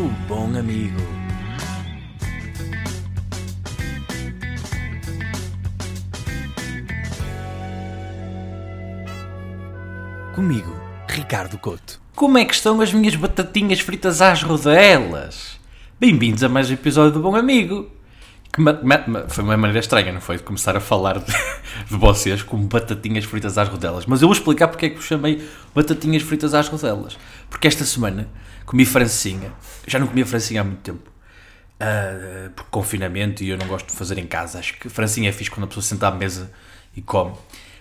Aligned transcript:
o 0.00 0.08
bom 0.26 0.46
amigo. 0.58 0.98
Comigo, 10.34 10.74
Ricardo 11.06 11.58
Couto. 11.58 12.00
Como 12.14 12.38
é 12.38 12.46
que 12.46 12.54
estão 12.54 12.80
as 12.80 12.94
minhas 12.94 13.14
batatinhas 13.14 13.80
fritas 13.80 14.22
às 14.22 14.42
rodelas? 14.42 15.60
Bem-vindos 15.98 16.42
a 16.42 16.48
mais 16.48 16.70
um 16.70 16.74
episódio 16.74 17.12
do 17.12 17.20
Bom 17.20 17.36
Amigo. 17.36 17.90
Ma- 18.58 18.78
ma- 18.82 19.04
ma- 19.06 19.28
foi 19.28 19.44
uma 19.44 19.56
maneira 19.56 19.78
estranha, 19.78 20.12
não 20.12 20.20
foi? 20.20 20.36
De 20.36 20.42
começar 20.42 20.76
a 20.76 20.80
falar 20.80 21.18
de, 21.18 21.24
de 21.88 21.96
vocês 21.96 22.42
como 22.42 22.66
batatinhas 22.66 23.24
fritas 23.24 23.56
às 23.56 23.68
rodelas. 23.68 24.06
Mas 24.06 24.20
eu 24.22 24.28
vou 24.28 24.32
explicar 24.36 24.68
porque 24.68 24.86
é 24.86 24.90
que 24.90 24.96
vos 24.96 25.04
chamei 25.04 25.48
batatinhas 25.74 26.22
fritas 26.22 26.52
às 26.52 26.68
rodelas. 26.68 27.16
Porque 27.48 27.68
esta 27.68 27.84
semana 27.84 28.28
comi 28.66 28.84
francinha. 28.84 29.52
Já 29.86 29.98
não 29.98 30.06
comia 30.08 30.26
francinha 30.26 30.60
há 30.62 30.64
muito 30.64 30.80
tempo. 30.80 31.08
Ah, 31.78 32.50
por 32.54 32.64
confinamento 32.66 33.42
e 33.42 33.48
eu 33.50 33.56
não 33.56 33.66
gosto 33.66 33.86
de 33.90 33.96
fazer 33.96 34.18
em 34.18 34.26
casa. 34.26 34.58
Acho 34.58 34.74
que 34.78 34.88
francinha 34.88 35.28
é 35.28 35.32
fixe 35.32 35.50
quando 35.50 35.64
a 35.64 35.66
pessoa 35.68 35.82
senta 35.84 36.08
à 36.08 36.10
mesa 36.10 36.50
e 36.96 37.00
come. 37.00 37.32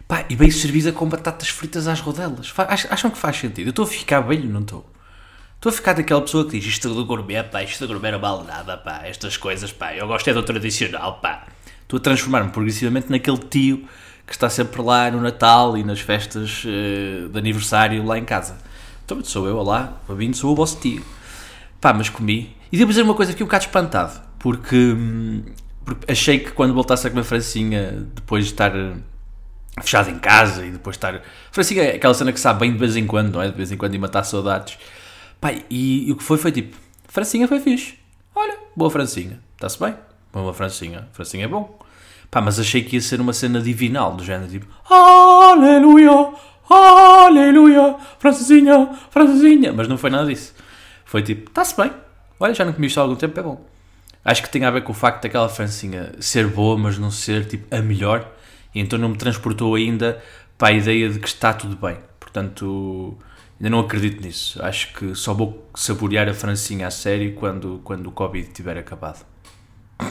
Pá, 0.08 0.24
e 0.30 0.36
bem 0.36 0.50
servida 0.52 0.92
com 0.92 1.08
batatas 1.10 1.50
fritas 1.50 1.88
às 1.88 2.00
rodelas. 2.00 2.54
Acham 2.90 3.10
que 3.12 3.18
faz 3.18 3.38
sentido? 3.38 3.68
Eu 3.68 3.72
estou 3.72 3.86
a 3.86 3.88
ficar 3.88 4.22
velho, 4.22 4.48
não 4.50 4.62
estou? 4.62 4.90
Estou 5.60 5.72
a 5.72 5.74
ficar 5.74 5.92
daquela 5.92 6.22
pessoa 6.22 6.46
que 6.46 6.58
diz 6.58 6.66
isto 6.66 6.88
do 6.94 7.04
gourmet, 7.04 7.44
pá, 7.44 7.62
isto 7.62 7.86
do 7.86 7.88
gourmet 7.90 8.14
não 8.14 8.20
vale 8.20 8.48
nada, 8.48 8.78
pá, 8.78 9.02
estas 9.04 9.36
coisas, 9.36 9.74
pá, 9.74 9.94
eu 9.94 10.08
gosto 10.08 10.26
é 10.30 10.34
do 10.34 10.42
tradicional, 10.42 11.20
pá. 11.22 11.48
Estou 11.82 11.98
a 11.98 12.00
transformar-me 12.00 12.50
progressivamente 12.50 13.12
naquele 13.12 13.40
tio 13.40 13.86
que 14.26 14.32
está 14.32 14.50
sempre 14.50 14.82
lá 14.82 15.12
no 15.12 15.20
Natal 15.20 15.78
e 15.78 15.84
nas 15.84 16.00
festas 16.00 16.64
eh, 16.66 17.28
de 17.28 17.38
aniversário 17.38 18.06
lá 18.06 18.18
em 18.18 18.24
casa. 18.24 18.58
Então 19.04 19.22
sou 19.22 19.50
eu, 19.50 19.58
olá, 19.58 19.98
bem-vindo, 20.08 20.38
sou 20.38 20.54
o 20.54 20.56
vosso 20.56 20.80
tio. 20.80 21.04
Pá, 21.82 21.92
mas 21.92 22.08
comi. 22.08 22.56
E 22.72 22.78
devo 22.78 22.92
dizer 22.92 23.02
uma 23.02 23.14
coisa, 23.14 23.34
fiquei 23.34 23.44
um 23.44 23.48
bocado 23.48 23.66
espantado, 23.66 24.22
porque, 24.40 24.78
hum, 24.78 25.44
porque 25.84 26.10
achei 26.10 26.40
que 26.40 26.54
quando 26.54 26.74
voltasse 26.74 27.06
a 27.06 27.10
comer 27.10 27.26
francinha, 27.26 28.08
depois 28.16 28.46
de 28.46 28.52
estar 28.52 28.74
eh, 28.74 28.94
fechado 29.82 30.10
em 30.10 30.20
casa 30.20 30.66
e 30.66 30.72
depois 30.72 30.96
estar. 30.96 31.22
Francinha 31.52 31.84
é 31.84 31.96
aquela 31.98 32.14
cena 32.14 32.32
que 32.32 32.40
sabe 32.40 32.62
bem 32.62 32.72
de 32.72 32.78
vez 32.78 32.96
em 32.96 33.06
quando, 33.06 33.34
não 33.34 33.42
é? 33.42 33.50
De 33.50 33.58
vez 33.58 33.74
em 33.74 33.76
quando 33.76 33.94
e 33.94 33.98
matar 34.00 34.24
saudades. 34.24 34.78
Pá, 35.40 35.54
e, 35.70 36.08
e 36.08 36.12
o 36.12 36.16
que 36.16 36.24
foi 36.24 36.38
foi 36.38 36.52
tipo: 36.52 36.78
Francinha 37.08 37.48
foi 37.48 37.60
fixe. 37.60 37.96
Olha, 38.36 38.58
boa 38.76 38.90
Francinha. 38.90 39.40
Está-se 39.56 39.80
bem? 39.80 39.96
Boa 40.32 40.54
Francinha. 40.54 41.08
Francinha 41.12 41.46
é 41.46 41.48
bom. 41.48 41.80
Pá, 42.30 42.42
mas 42.42 42.60
achei 42.60 42.84
que 42.84 42.96
ia 42.96 43.02
ser 43.02 43.20
uma 43.20 43.34
cena 43.34 43.62
divinal, 43.62 44.16
do 44.16 44.24
género 44.24 44.50
tipo: 44.50 44.68
Aleluia, 44.90 46.34
Aleluia, 46.70 47.96
Francinha, 48.20 48.90
Francinha. 49.10 49.74
Mas 49.74 49.88
não 49.88 49.98
foi 49.98 50.10
nada 50.10 50.28
disso. 50.28 50.54
Foi 51.06 51.24
tipo: 51.24 51.50
Está-se 51.50 51.76
bem. 51.76 51.92
Olha, 52.40 52.54
já 52.54 52.64
não 52.64 52.74
comi 52.74 52.88
isto 52.88 53.00
há 53.00 53.04
algum 53.04 53.16
tempo, 53.16 53.40
é 53.40 53.44
bom. 53.44 53.66
Acho 54.24 54.44
que 54.44 54.50
tem 54.50 54.64
a 54.66 54.72
ver 54.72 54.84
com 54.84 54.92
o 54.92 54.96
facto 54.96 55.24
daquela 55.24 55.50
francinha 55.50 56.12
ser 56.20 56.48
boa, 56.48 56.78
mas 56.78 56.98
não 56.98 57.10
ser 57.10 57.46
tipo 57.46 57.74
a 57.74 57.82
melhor, 57.82 58.30
e 58.76 58.80
então 58.80 59.00
não 59.00 59.10
me 59.10 59.18
transportou 59.18 59.76
ainda 59.76 60.22
para 60.58 60.70
a 60.70 60.72
ideia 60.72 61.10
de 61.10 61.20
que 61.20 61.28
está 61.28 61.54
tudo 61.54 61.76
bem. 61.76 61.98
Portanto, 62.20 63.18
ainda 63.60 63.70
não 63.70 63.80
acredito 63.80 64.22
nisso. 64.22 64.62
Acho 64.64 64.94
que 64.94 65.14
só 65.16 65.34
vou 65.34 65.70
saborear 65.76 66.28
a 66.30 66.34
francinha 66.34 66.88
a 66.88 66.92
sério 66.92 67.34
quando, 67.34 67.82
quando 67.84 68.08
o 68.08 68.12
Covid 68.12 68.50
tiver 68.52 68.78
acabado. 68.78 69.26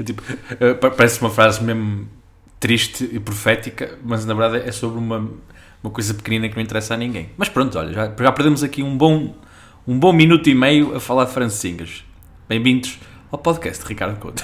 É 0.00 0.02
tipo, 0.02 0.20
pa- 0.80 0.90
parece 0.90 1.20
uma 1.20 1.30
frase 1.30 1.62
mesmo 1.62 2.08
triste 2.58 3.08
e 3.12 3.20
profética, 3.20 3.96
mas 4.04 4.24
na 4.24 4.34
verdade 4.34 4.68
é 4.68 4.72
sobre 4.72 4.98
uma, 4.98 5.30
uma 5.82 5.92
coisa 5.92 6.12
pequenina 6.14 6.48
que 6.48 6.56
não 6.56 6.62
interessa 6.62 6.94
a 6.94 6.96
ninguém. 6.96 7.30
Mas 7.36 7.48
pronto, 7.48 7.78
olha, 7.78 7.92
já, 7.92 8.06
já 8.16 8.32
perdemos 8.32 8.64
aqui 8.64 8.82
um 8.82 8.96
bom, 8.96 9.34
um 9.86 9.96
bom 9.98 10.12
minuto 10.12 10.48
e 10.48 10.54
meio 10.54 10.94
a 10.96 11.00
falar 11.00 11.24
de 11.26 11.32
francinhas. 11.32 12.04
Bem-vindos 12.48 12.98
ao 13.30 13.38
podcast 13.38 13.84
Ricardo 13.86 14.18
Couto. 14.18 14.42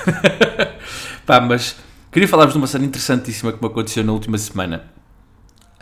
Pá, 1.26 1.40
mas 1.40 1.76
queria 2.12 2.28
falar-vos 2.28 2.52
de 2.54 2.58
uma 2.58 2.66
cena 2.68 2.84
interessantíssima 2.84 3.52
que 3.52 3.60
me 3.60 3.66
aconteceu 3.68 4.04
na 4.04 4.12
última 4.12 4.38
semana. 4.38 4.92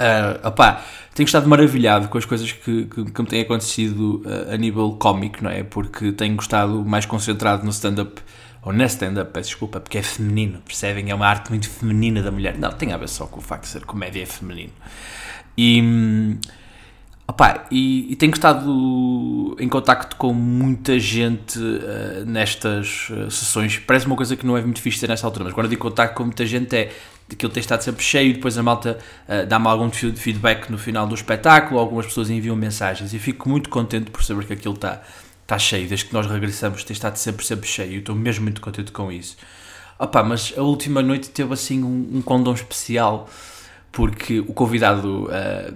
Ah, 0.02 0.48
opá, 0.48 0.82
tenho 1.14 1.26
estado 1.26 1.48
maravilhado 1.48 2.08
com 2.08 2.18
as 2.18 2.24
coisas 2.24 2.50
que, 2.50 2.86
que, 2.86 3.04
que 3.04 3.22
me 3.22 3.28
têm 3.28 3.42
acontecido 3.42 4.20
ah, 4.26 4.54
a 4.54 4.56
nível 4.56 4.96
cómico, 4.98 5.44
não 5.44 5.50
é? 5.50 5.62
Porque 5.62 6.10
tenho 6.10 6.34
gostado 6.34 6.84
mais 6.84 7.06
concentrado 7.06 7.62
no 7.64 7.70
stand-up, 7.70 8.20
ou 8.62 8.72
na 8.72 8.86
stand-up, 8.86 9.30
peço 9.32 9.50
desculpa, 9.50 9.78
porque 9.78 9.98
é 9.98 10.02
feminino, 10.02 10.60
percebem? 10.66 11.10
É 11.10 11.14
uma 11.14 11.28
arte 11.28 11.50
muito 11.50 11.70
feminina 11.70 12.20
da 12.20 12.32
mulher. 12.32 12.58
Não, 12.58 12.72
tem 12.72 12.92
a 12.92 12.96
ver 12.96 13.08
só 13.08 13.26
com 13.26 13.38
o 13.38 13.42
facto 13.42 13.62
de 13.62 13.68
ser 13.68 13.84
comédia 13.84 14.22
é 14.22 14.26
feminino. 14.26 14.72
E, 15.56 16.36
opá, 17.28 17.66
e, 17.70 18.12
e 18.12 18.16
tenho 18.16 18.32
estado 18.32 19.56
em 19.60 19.68
contacto 19.68 20.16
com 20.16 20.34
muita 20.34 20.98
gente 20.98 21.60
ah, 21.60 22.24
nestas 22.24 23.08
ah, 23.12 23.30
sessões. 23.30 23.78
Parece 23.78 24.06
uma 24.06 24.16
coisa 24.16 24.34
que 24.36 24.44
não 24.44 24.56
é 24.56 24.62
muito 24.62 24.80
fixe 24.80 24.98
ter 24.98 25.08
nesta 25.08 25.28
altura, 25.28 25.44
mas 25.44 25.54
quando 25.54 25.66
eu 25.66 25.70
digo 25.70 25.82
contacto 25.82 26.16
com 26.16 26.24
muita 26.24 26.44
gente 26.44 26.74
é 26.74 26.90
aquilo 27.34 27.52
tem 27.52 27.60
estado 27.60 27.82
sempre 27.82 28.02
cheio, 28.04 28.34
depois 28.34 28.56
a 28.58 28.62
malta 28.62 28.98
ah, 29.28 29.44
dá-me 29.44 29.66
algum 29.68 29.90
fe- 29.90 30.12
feedback 30.12 30.70
no 30.70 30.78
final 30.78 31.06
do 31.06 31.14
espetáculo, 31.14 31.80
algumas 31.80 32.06
pessoas 32.06 32.30
enviam 32.30 32.56
mensagens 32.56 33.12
e 33.12 33.18
fico 33.18 33.48
muito 33.48 33.68
contente 33.68 34.10
por 34.10 34.22
saber 34.24 34.46
que 34.46 34.52
aquilo 34.54 34.74
está 34.74 35.02
está 35.42 35.58
cheio, 35.58 35.88
desde 35.88 36.06
que 36.06 36.14
nós 36.14 36.26
regressamos 36.26 36.84
tem 36.84 36.94
estado 36.94 37.16
sempre, 37.16 37.44
sempre 37.44 37.66
cheio, 37.68 37.98
estou 37.98 38.14
mesmo 38.14 38.44
muito 38.44 38.60
contente 38.60 38.92
com 38.92 39.10
isso. 39.10 39.36
Opa, 39.98 40.22
mas 40.22 40.54
a 40.56 40.62
última 40.62 41.02
noite 41.02 41.30
teve 41.30 41.52
assim 41.52 41.82
um, 41.82 42.10
um 42.18 42.22
condom 42.22 42.54
especial, 42.54 43.28
porque 43.90 44.40
o 44.40 44.52
convidado 44.54 45.28
ah, 45.30 45.72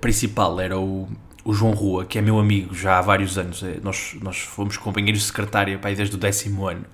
principal 0.00 0.60
era 0.60 0.78
o, 0.78 1.08
o 1.44 1.52
João 1.52 1.72
Rua, 1.72 2.04
que 2.04 2.18
é 2.18 2.22
meu 2.22 2.38
amigo 2.38 2.74
já 2.74 2.98
há 2.98 3.00
vários 3.00 3.36
anos, 3.38 3.62
É, 3.62 3.80
nós, 3.82 4.14
nós 4.22 4.38
fomos 4.38 4.76
companheiros 4.76 5.30
pá, 5.30 5.88
aí 5.88 5.96
desde 5.96 6.14
o 6.14 6.18
décimo 6.18 6.68
ano. 6.68 6.84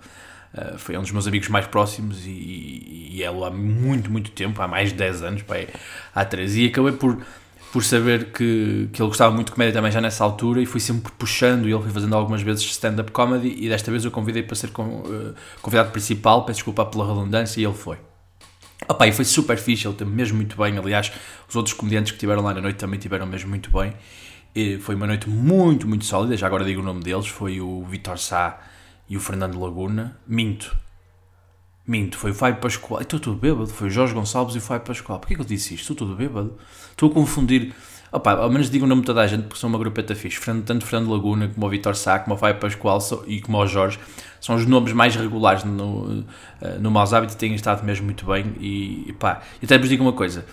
Uh, 0.54 0.76
foi 0.76 0.96
um 0.98 1.00
dos 1.02 1.10
meus 1.12 1.26
amigos 1.26 1.48
mais 1.48 1.66
próximos 1.66 2.26
e, 2.26 3.10
e, 3.10 3.22
é 3.22 3.30
lá 3.30 3.48
há 3.48 3.50
muito, 3.50 4.10
muito 4.10 4.30
tempo, 4.30 4.60
há 4.60 4.68
mais 4.68 4.90
de 4.90 4.96
10 4.96 5.22
anos, 5.22 5.42
pá, 5.42 5.56
há 6.14 6.24
13. 6.24 6.64
E 6.64 6.66
acabei 6.66 6.92
por, 6.92 7.18
por 7.72 7.82
saber 7.82 8.32
que, 8.32 8.88
que 8.92 9.00
ele 9.00 9.08
gostava 9.08 9.34
muito 9.34 9.46
de 9.46 9.52
comédia 9.52 9.72
também 9.72 9.90
já 9.90 10.00
nessa 10.00 10.22
altura 10.22 10.60
e 10.60 10.66
fui 10.66 10.78
sempre 10.78 11.10
puxando 11.12 11.66
e 11.66 11.72
ele 11.72 11.82
foi 11.82 11.90
fazendo 11.90 12.14
algumas 12.14 12.42
vezes 12.42 12.64
stand-up 12.64 13.10
comedy 13.12 13.56
e 13.64 13.68
desta 13.68 13.90
vez 13.90 14.04
eu 14.04 14.10
convidei 14.10 14.42
para 14.42 14.54
ser 14.54 14.66
uh, 14.68 15.34
convidado 15.62 15.90
principal, 15.90 16.44
peço 16.44 16.58
desculpa 16.58 16.84
pela 16.84 17.06
redundância 17.06 17.58
e 17.58 17.64
ele 17.64 17.74
foi. 17.74 17.96
Opa, 18.86 19.06
e 19.06 19.12
foi 19.12 19.24
super 19.24 19.56
fixe, 19.56 19.86
ele 19.86 19.94
teve 19.94 20.10
mesmo 20.10 20.36
muito 20.36 20.56
bem. 20.56 20.76
Aliás, 20.76 21.10
os 21.48 21.56
outros 21.56 21.74
comediantes 21.74 22.12
que 22.12 22.18
tiveram 22.18 22.42
lá 22.42 22.52
na 22.52 22.60
noite 22.60 22.76
também 22.76 22.98
tiveram 23.00 23.26
mesmo 23.26 23.48
muito 23.48 23.70
bem. 23.70 23.94
E 24.54 24.76
foi 24.78 24.94
uma 24.96 25.06
noite 25.06 25.30
muito, 25.30 25.88
muito 25.88 26.04
sólida. 26.04 26.36
Já 26.36 26.46
agora 26.46 26.64
digo 26.64 26.82
o 26.82 26.84
nome 26.84 27.02
deles: 27.02 27.26
foi 27.26 27.60
o 27.60 27.84
Vitor 27.84 28.18
Sá 28.18 28.60
e 29.12 29.16
o 29.16 29.20
Fernando 29.20 29.60
Laguna. 29.60 30.16
Minto, 30.26 30.74
minto, 31.86 32.16
foi 32.16 32.30
o 32.30 32.34
Fábio 32.34 32.62
Pascoal. 32.62 33.02
Estou 33.02 33.20
tudo 33.20 33.36
bêbado. 33.36 33.66
Foi 33.66 33.88
o 33.88 33.90
Jorge 33.90 34.14
Gonçalves 34.14 34.54
e 34.54 34.58
o 34.58 34.60
Fábio 34.62 34.86
Pascoal. 34.86 35.18
Porquê 35.18 35.34
que 35.34 35.40
eu 35.42 35.44
disse 35.44 35.74
isto? 35.74 35.82
Estou 35.82 35.94
tudo 35.94 36.16
bêbado. 36.16 36.56
Estou 36.90 37.10
a 37.10 37.12
confundir. 37.12 37.74
Opa, 38.10 38.32
ao 38.32 38.48
menos 38.48 38.70
digo 38.70 38.86
o 38.86 38.88
nome 38.88 39.02
de 39.02 39.06
toda 39.06 39.20
a 39.20 39.26
gente 39.26 39.42
porque 39.42 39.60
são 39.60 39.68
uma 39.68 39.78
grupeta 39.78 40.14
fixe. 40.14 40.40
Tanto 40.64 40.86
Fernando 40.86 41.10
Laguna 41.10 41.46
como 41.46 41.66
o 41.66 41.68
Vitor 41.68 41.94
Sá, 41.94 42.20
como 42.20 42.36
o 42.36 42.38
Fábio 42.38 42.58
Pascoal 42.58 43.00
e 43.26 43.42
como 43.42 43.58
o 43.58 43.66
Jorge 43.66 43.98
são 44.40 44.56
os 44.56 44.64
nomes 44.64 44.94
mais 44.94 45.14
regulares 45.14 45.62
no, 45.62 46.24
eh, 46.62 46.78
no 46.80 46.90
Maus 46.90 47.12
Hábitos 47.12 47.34
e 47.34 47.38
têm 47.38 47.54
estado 47.54 47.84
mesmo 47.84 48.06
muito 48.06 48.24
bem. 48.24 48.54
E, 48.60 49.10
e 49.10 49.12
pá, 49.12 49.42
e 49.60 49.66
até 49.66 49.76
vos 49.76 49.90
digo 49.90 50.02
uma 50.02 50.14
coisa: 50.14 50.46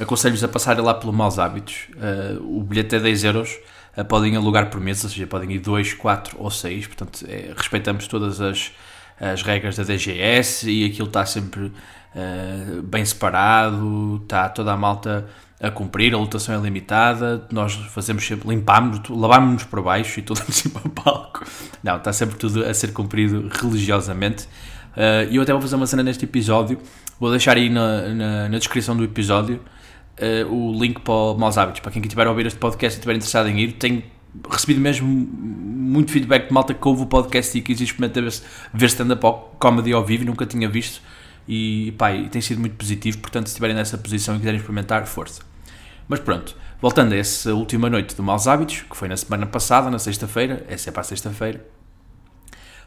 aconselho-vos 0.00 0.42
a 0.42 0.48
passarem 0.48 0.82
lá 0.82 0.94
pelo 0.94 1.12
Maus 1.12 1.38
Hábitos. 1.38 1.88
Eh, 2.00 2.38
o 2.40 2.62
bilhete 2.62 2.96
é 2.96 2.98
10 2.98 3.24
euros. 3.24 3.58
Eh, 3.96 4.04
podem 4.04 4.36
alugar 4.36 4.68
por 4.68 4.80
mês, 4.80 5.02
ou 5.02 5.10
seja, 5.10 5.26
podem 5.26 5.50
ir 5.52 5.58
2, 5.58 5.94
4 5.94 6.36
ou 6.38 6.50
6. 6.50 6.86
Portanto, 6.88 7.24
eh, 7.26 7.52
respeitamos 7.56 8.06
todas 8.06 8.40
as, 8.40 8.70
as 9.18 9.42
regras 9.42 9.76
da 9.76 9.84
DGS 9.84 10.70
e 10.70 10.84
aquilo 10.84 11.08
está 11.08 11.24
sempre 11.24 11.72
eh, 12.14 12.80
bem 12.84 13.04
separado. 13.04 14.20
Está 14.22 14.48
toda 14.48 14.72
a 14.72 14.76
malta 14.76 15.26
a 15.58 15.70
cumprir, 15.70 16.14
a 16.14 16.18
lotação 16.18 16.54
é 16.54 16.58
limitada. 16.60 17.46
Nós 17.50 17.74
fazemos 17.74 18.26
sempre, 18.26 18.48
limpámos, 18.48 19.00
lavámos-nos 19.08 19.64
por 19.64 19.82
baixo 19.82 20.20
e 20.20 20.22
tudo 20.22 20.42
em 20.46 20.52
cima 20.52 20.80
do 20.80 20.90
palco. 20.90 21.44
Não, 21.82 21.96
está 21.96 22.12
sempre 22.12 22.36
tudo 22.36 22.64
a 22.64 22.74
ser 22.74 22.92
cumprido 22.92 23.48
religiosamente. 23.50 24.46
E 25.30 25.36
eu 25.36 25.42
até 25.42 25.52
vou 25.52 25.60
fazer 25.60 25.76
uma 25.76 25.86
cena 25.86 26.02
neste 26.02 26.24
episódio. 26.24 26.78
Vou 27.20 27.30
deixar 27.30 27.56
aí 27.56 27.68
na, 27.68 28.08
na, 28.08 28.48
na 28.48 28.58
descrição 28.58 28.96
do 28.96 29.04
episódio 29.04 29.60
eh, 30.18 30.44
o 30.48 30.72
link 30.72 31.00
para 31.00 31.14
o 31.14 31.34
Maus 31.38 31.58
Hábitos. 31.58 31.80
Para 31.80 31.92
quem 31.92 32.02
estiver 32.02 32.26
a 32.26 32.30
ouvir 32.30 32.46
este 32.46 32.58
podcast 32.58 32.96
e 32.96 32.98
estiver 32.98 33.14
interessado 33.14 33.48
em 33.48 33.60
ir, 33.60 33.72
tenho 33.72 34.02
recebido 34.50 34.80
mesmo 34.80 35.08
muito 35.08 36.10
feedback 36.10 36.48
de 36.48 36.52
malta 36.52 36.74
que 36.74 36.88
ouve 36.88 37.02
o 37.02 37.06
podcast 37.06 37.56
e 37.56 37.62
quis 37.62 37.80
experimentar 37.80 38.22
ver, 38.22 38.34
ver 38.72 38.86
stand-up 38.86 39.24
comedy 39.58 39.92
ao 39.92 40.04
vivo, 40.04 40.24
nunca 40.24 40.46
tinha 40.46 40.68
visto. 40.68 41.00
E, 41.48 41.92
pá, 41.96 42.10
tem 42.30 42.40
sido 42.40 42.60
muito 42.60 42.76
positivo. 42.76 43.18
Portanto, 43.18 43.46
se 43.46 43.52
estiverem 43.52 43.76
nessa 43.76 43.96
posição 43.96 44.34
e 44.34 44.38
quiserem 44.38 44.58
experimentar, 44.58 45.06
força. 45.06 45.42
Mas 46.08 46.20
pronto, 46.20 46.56
voltando 46.80 47.12
a 47.12 47.16
essa 47.16 47.54
última 47.54 47.88
noite 47.90 48.14
do 48.16 48.22
Maus 48.22 48.46
Hábitos, 48.46 48.82
que 48.88 48.96
foi 48.96 49.08
na 49.08 49.16
semana 49.16 49.46
passada, 49.46 49.90
na 49.90 49.98
sexta-feira, 49.98 50.64
essa 50.68 50.90
é 50.90 50.92
para 50.92 51.02
a 51.02 51.04
sexta-feira. 51.04 51.64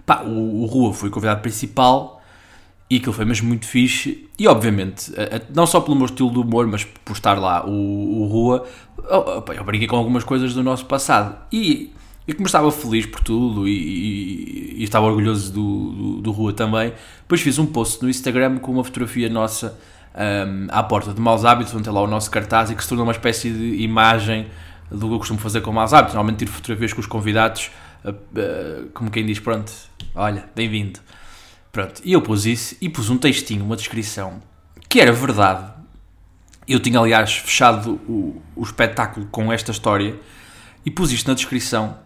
Pá, 0.05 0.23
o, 0.23 0.63
o 0.63 0.65
Rua 0.65 0.93
foi 0.93 1.09
o 1.09 1.11
convidado 1.11 1.41
principal 1.41 2.19
e 2.89 2.97
aquilo 2.97 3.13
foi 3.13 3.25
mesmo 3.25 3.47
muito 3.47 3.68
fixe. 3.68 4.27
E 4.38 4.47
obviamente, 4.47 5.12
não 5.53 5.68
só 5.68 5.80
pelo 5.80 5.95
meu 5.95 6.06
estilo 6.06 6.31
de 6.31 6.39
humor, 6.39 6.65
mas 6.65 6.83
por 6.83 7.13
estar 7.13 7.38
lá 7.38 7.65
o, 7.65 8.21
o 8.21 8.25
Rua, 8.27 8.65
pá, 9.45 9.53
eu 9.53 9.63
brinquei 9.63 9.88
com 9.88 9.95
algumas 9.95 10.24
coisas 10.24 10.53
do 10.53 10.63
nosso 10.63 10.86
passado. 10.86 11.38
E 11.51 11.94
E 12.27 12.33
como 12.33 12.45
estava 12.45 12.71
feliz 12.71 13.06
por 13.06 13.21
tudo 13.21 13.68
e, 13.68 13.71
e, 13.71 14.75
e 14.80 14.83
estava 14.83 15.06
orgulhoso 15.06 15.51
do, 15.51 15.91
do, 15.91 16.21
do, 16.21 16.31
Rua 16.31 16.53
também, 16.53 16.94
depois 17.21 17.41
fiz 17.41 17.59
um 17.59 17.65
post 17.65 18.01
no 18.01 18.09
Instagram 18.09 18.57
com 18.59 18.71
uma 18.71 18.83
fotografia 18.83 19.30
nossa 19.30 19.77
um, 20.15 20.68
à 20.69 20.81
porta 20.83 21.13
de 21.13 21.21
Maus 21.21 21.45
Hábitos, 21.45 21.74
onde 21.74 21.83
tem 21.83 21.94
lá 21.94 22.01
o 22.01 22.07
nosso 22.07 22.30
cartaz 22.31 22.71
e 22.71 22.75
que 22.75 22.83
se 22.83 22.89
tornou 22.89 23.06
uma 23.06 23.13
espécie 23.13 23.51
de 23.51 23.83
imagem 23.83 24.47
do 24.92 25.07
que 25.07 25.13
eu 25.13 25.19
costumo 25.19 25.39
fazer 25.39 25.62
com 25.62 25.71
Maus 25.71 25.94
Hábitos. 25.94 26.15
Normalmente 26.15 26.39
tiro 26.39 26.51
fotografias 26.51 26.94
com 26.94 27.01
os 27.01 27.07
convidados, 27.07 27.71
como 28.94 29.12
quem 29.12 29.25
diz, 29.25 29.39
pronto, 29.39 29.71
olha, 30.15 30.45
bem-vindo. 30.56 31.00
Pronto, 31.71 32.01
e 32.04 32.13
eu 32.13 32.21
pus 32.21 32.45
isso 32.45 32.75
e 32.81 32.89
pus 32.89 33.10
um 33.10 33.18
textinho, 33.18 33.63
uma 33.63 33.75
descrição, 33.75 34.42
que 34.88 35.00
era 35.00 35.12
verdade. 35.12 35.71
Eu 36.68 36.80
tinha, 36.80 37.00
aliás, 37.00 37.38
fechado 37.38 38.00
o, 38.07 38.42
o 38.56 38.63
espetáculo 38.63 39.27
com 39.31 39.51
esta 39.51 39.71
história 39.71 40.19
e 40.86 40.92
pus 40.92 41.12
isto 41.12 41.27
na 41.27 41.33
descrição. 41.33 41.98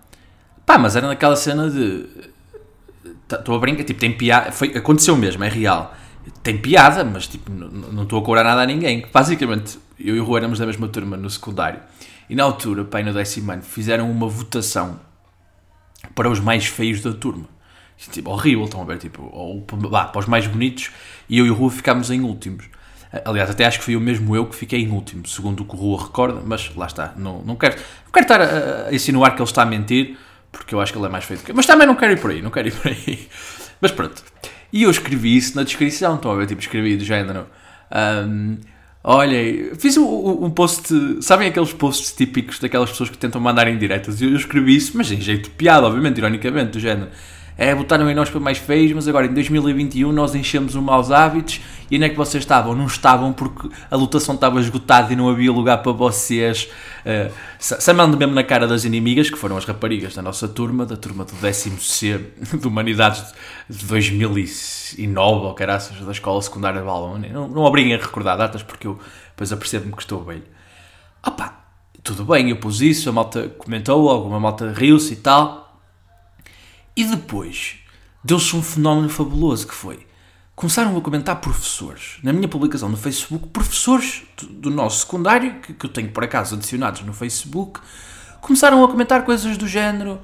Pá, 0.65 0.77
mas 0.77 0.95
era 0.95 1.07
naquela 1.07 1.35
cena 1.35 1.69
de. 1.69 2.05
Estou 3.29 3.55
a 3.55 3.59
brincar, 3.59 3.83
tipo, 3.83 3.99
tem 3.99 4.15
piada. 4.15 4.51
Foi, 4.51 4.69
aconteceu 4.69 5.15
mesmo, 5.17 5.43
é 5.43 5.49
real. 5.49 5.93
Tem 6.41 6.57
piada, 6.57 7.03
mas 7.03 7.27
tipo, 7.27 7.51
não 7.51 8.03
estou 8.03 8.19
a 8.19 8.23
cobrar 8.23 8.43
nada 8.43 8.61
a 8.61 8.65
ninguém. 8.65 9.05
Basicamente, 9.11 9.77
eu 9.99 10.15
e 10.15 10.19
o 10.19 10.25
Rui 10.25 10.37
éramos 10.37 10.59
da 10.59 10.65
mesma 10.65 10.87
turma 10.87 11.17
no 11.17 11.29
secundário. 11.29 11.81
E 12.29 12.35
na 12.35 12.43
altura, 12.43 12.85
pai, 12.85 13.03
no 13.03 13.13
décimo 13.13 13.51
ano, 13.51 13.61
fizeram 13.61 14.09
uma 14.09 14.27
votação 14.27 14.99
para 16.15 16.29
os 16.29 16.39
mais 16.39 16.65
feios 16.65 17.01
da 17.01 17.11
turma. 17.11 17.47
Tipo, 17.97 18.31
horrível, 18.31 18.65
estão 18.65 18.81
a 18.81 18.85
ver? 18.85 18.97
Tipo, 18.97 19.29
ou, 19.31 19.65
bah, 19.89 20.05
para 20.05 20.19
os 20.19 20.25
mais 20.25 20.45
bonitos. 20.47 20.91
E 21.29 21.37
eu 21.37 21.45
e 21.45 21.51
o 21.51 21.53
Rua 21.53 21.71
ficámos 21.71 22.11
em 22.11 22.21
últimos. 22.21 22.65
Aliás, 23.25 23.49
até 23.49 23.65
acho 23.65 23.77
que 23.77 23.85
fui 23.85 23.95
o 23.95 24.01
mesmo 24.01 24.35
eu 24.35 24.45
que 24.47 24.55
fiquei 24.55 24.81
em 24.81 24.89
último, 24.89 25.27
segundo 25.27 25.61
o 25.61 25.65
que 25.65 25.75
o 25.75 25.77
Rua 25.77 26.03
recorda, 26.05 26.41
mas 26.43 26.75
lá 26.75 26.87
está. 26.87 27.13
Não, 27.15 27.43
não, 27.43 27.55
quero, 27.55 27.75
quero 28.11 28.23
estar 28.25 28.41
a, 28.41 28.87
a 28.87 28.93
insinuar 28.93 29.35
que 29.35 29.41
ele 29.41 29.47
está 29.47 29.61
a 29.61 29.65
mentir, 29.67 30.17
porque 30.51 30.73
eu 30.73 30.81
acho 30.81 30.91
que 30.91 30.97
ele 30.97 31.05
é 31.05 31.09
mais 31.09 31.23
feito 31.23 31.43
que 31.43 31.51
eu. 31.51 31.55
Mas 31.55 31.67
também 31.67 31.85
não 31.85 31.95
quero 31.95 32.13
ir 32.13 32.19
por 32.19 32.31
aí, 32.31 32.41
não 32.41 32.49
quero 32.49 32.69
ir 32.69 32.71
por 32.71 32.87
aí. 32.87 33.27
Mas 33.79 33.91
pronto. 33.91 34.23
E 34.71 34.81
eu 34.81 34.89
escrevi 34.89 35.37
isso 35.37 35.55
na 35.55 35.61
descrição, 35.63 36.15
estão 36.15 36.31
a 36.31 36.35
ver? 36.35 36.47
Tipo, 36.47 36.59
escrevi 36.59 36.97
do 36.97 37.05
género. 37.05 37.45
Um, 38.27 38.57
olha, 39.03 39.75
fiz 39.77 39.95
um, 39.97 40.45
um, 40.45 40.49
post. 40.49 40.91
Sabem 41.21 41.49
aqueles 41.49 41.71
posts 41.71 42.13
típicos 42.13 42.57
daquelas 42.57 42.89
pessoas 42.89 43.11
que 43.11 43.17
tentam 43.17 43.39
mandar 43.39 43.67
em 43.67 43.77
diretas? 43.77 44.19
Eu, 44.19 44.31
eu 44.31 44.37
escrevi 44.37 44.75
isso, 44.75 44.93
mas 44.95 45.11
em 45.11 45.21
jeito 45.21 45.43
de 45.43 45.49
piada, 45.51 45.85
obviamente, 45.85 46.17
ironicamente, 46.17 46.71
do 46.71 46.79
género 46.79 47.11
é, 47.57 47.73
botaram 47.73 48.09
em 48.09 48.15
nós 48.15 48.29
para 48.29 48.39
mais 48.39 48.57
feios, 48.57 48.91
mas 48.93 49.07
agora 49.07 49.27
em 49.27 49.33
2021 49.33 50.11
nós 50.11 50.33
enchemos 50.33 50.75
os 50.75 50.81
maus 50.81 51.11
hábitos 51.11 51.61
e 51.89 51.95
onde 51.95 52.05
é 52.05 52.09
que 52.09 52.15
vocês 52.15 52.43
estavam? 52.43 52.73
Não 52.73 52.87
estavam 52.87 53.31
porque 53.31 53.69
a 53.91 53.95
lotação 53.95 54.33
estava 54.33 54.59
esgotada 54.59 55.13
e 55.13 55.15
não 55.15 55.29
havia 55.29 55.51
lugar 55.51 55.83
para 55.83 55.91
vocês. 55.91 56.67
Uh, 57.05 57.31
Samando 57.59 58.17
mesmo 58.17 58.33
na 58.33 58.43
cara 58.43 58.67
das 58.67 58.83
inimigas, 58.83 59.29
que 59.29 59.37
foram 59.37 59.57
as 59.57 59.65
raparigas 59.65 60.15
da 60.15 60.21
nossa 60.21 60.47
turma, 60.47 60.85
da 60.85 60.97
turma 60.97 61.23
do 61.23 61.33
décimo 61.33 61.79
C 61.79 62.19
de 62.59 62.67
Humanidades 62.67 63.33
de 63.69 63.85
2009, 63.85 65.45
ou 65.45 65.53
caraças, 65.53 65.99
da 65.99 66.11
escola 66.11 66.41
secundária 66.41 66.79
de 66.79 66.85
Balone. 66.85 67.29
Não, 67.29 67.47
não 67.47 67.61
obriguem 67.61 67.93
a 67.93 67.97
recordar 67.97 68.37
datas 68.37 68.63
porque 68.63 68.87
eu 68.87 68.99
depois 69.29 69.53
apercebo-me 69.53 69.93
que 69.93 70.01
estou 70.01 70.23
velho. 70.23 70.43
Opa, 71.25 71.63
tudo 72.03 72.25
bem, 72.25 72.49
eu 72.49 72.57
pus 72.57 72.81
isso, 72.81 73.07
a 73.07 73.13
malta 73.13 73.49
comentou, 73.57 74.09
alguma 74.09 74.39
malta 74.39 74.71
riu-se 74.71 75.13
e 75.13 75.17
tal. 75.17 75.62
E 76.95 77.03
depois 77.03 77.77
deu-se 78.23 78.55
um 78.55 78.61
fenómeno 78.61 79.09
fabuloso 79.09 79.67
que 79.67 79.73
foi. 79.73 80.05
Começaram 80.55 80.95
a 80.95 81.01
comentar 81.01 81.41
professores. 81.41 82.19
Na 82.21 82.31
minha 82.31 82.47
publicação 82.47 82.87
no 82.87 82.95
Facebook, 82.95 83.47
professores 83.47 84.23
do, 84.49 84.69
nosso 84.69 84.99
secundário, 84.99 85.59
que, 85.61 85.73
que, 85.73 85.85
eu 85.85 85.89
tenho 85.89 86.09
por 86.09 86.23
acaso 86.23 86.55
adicionados 86.55 87.01
no 87.01 87.11
Facebook, 87.11 87.79
começaram 88.39 88.83
a 88.83 88.87
comentar 88.87 89.25
coisas 89.25 89.57
do 89.57 89.67
género. 89.67 90.19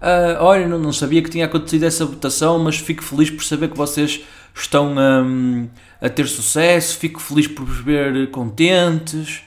Uh, 0.00 0.36
olha, 0.40 0.68
não, 0.68 0.78
não, 0.78 0.92
sabia 0.92 1.22
que 1.22 1.30
tinha 1.30 1.46
acontecido 1.46 1.84
essa 1.84 2.04
votação, 2.04 2.58
mas 2.58 2.76
fico 2.76 3.02
feliz 3.02 3.30
por 3.30 3.42
saber 3.42 3.70
que 3.70 3.76
vocês 3.76 4.20
estão 4.54 4.94
um, 4.96 5.68
a 6.00 6.08
ter 6.08 6.26
sucesso, 6.26 6.98
fico 6.98 7.20
feliz 7.20 7.46
por 7.46 7.64
vos 7.64 7.78
ver 7.78 8.30
contentes. 8.30 9.42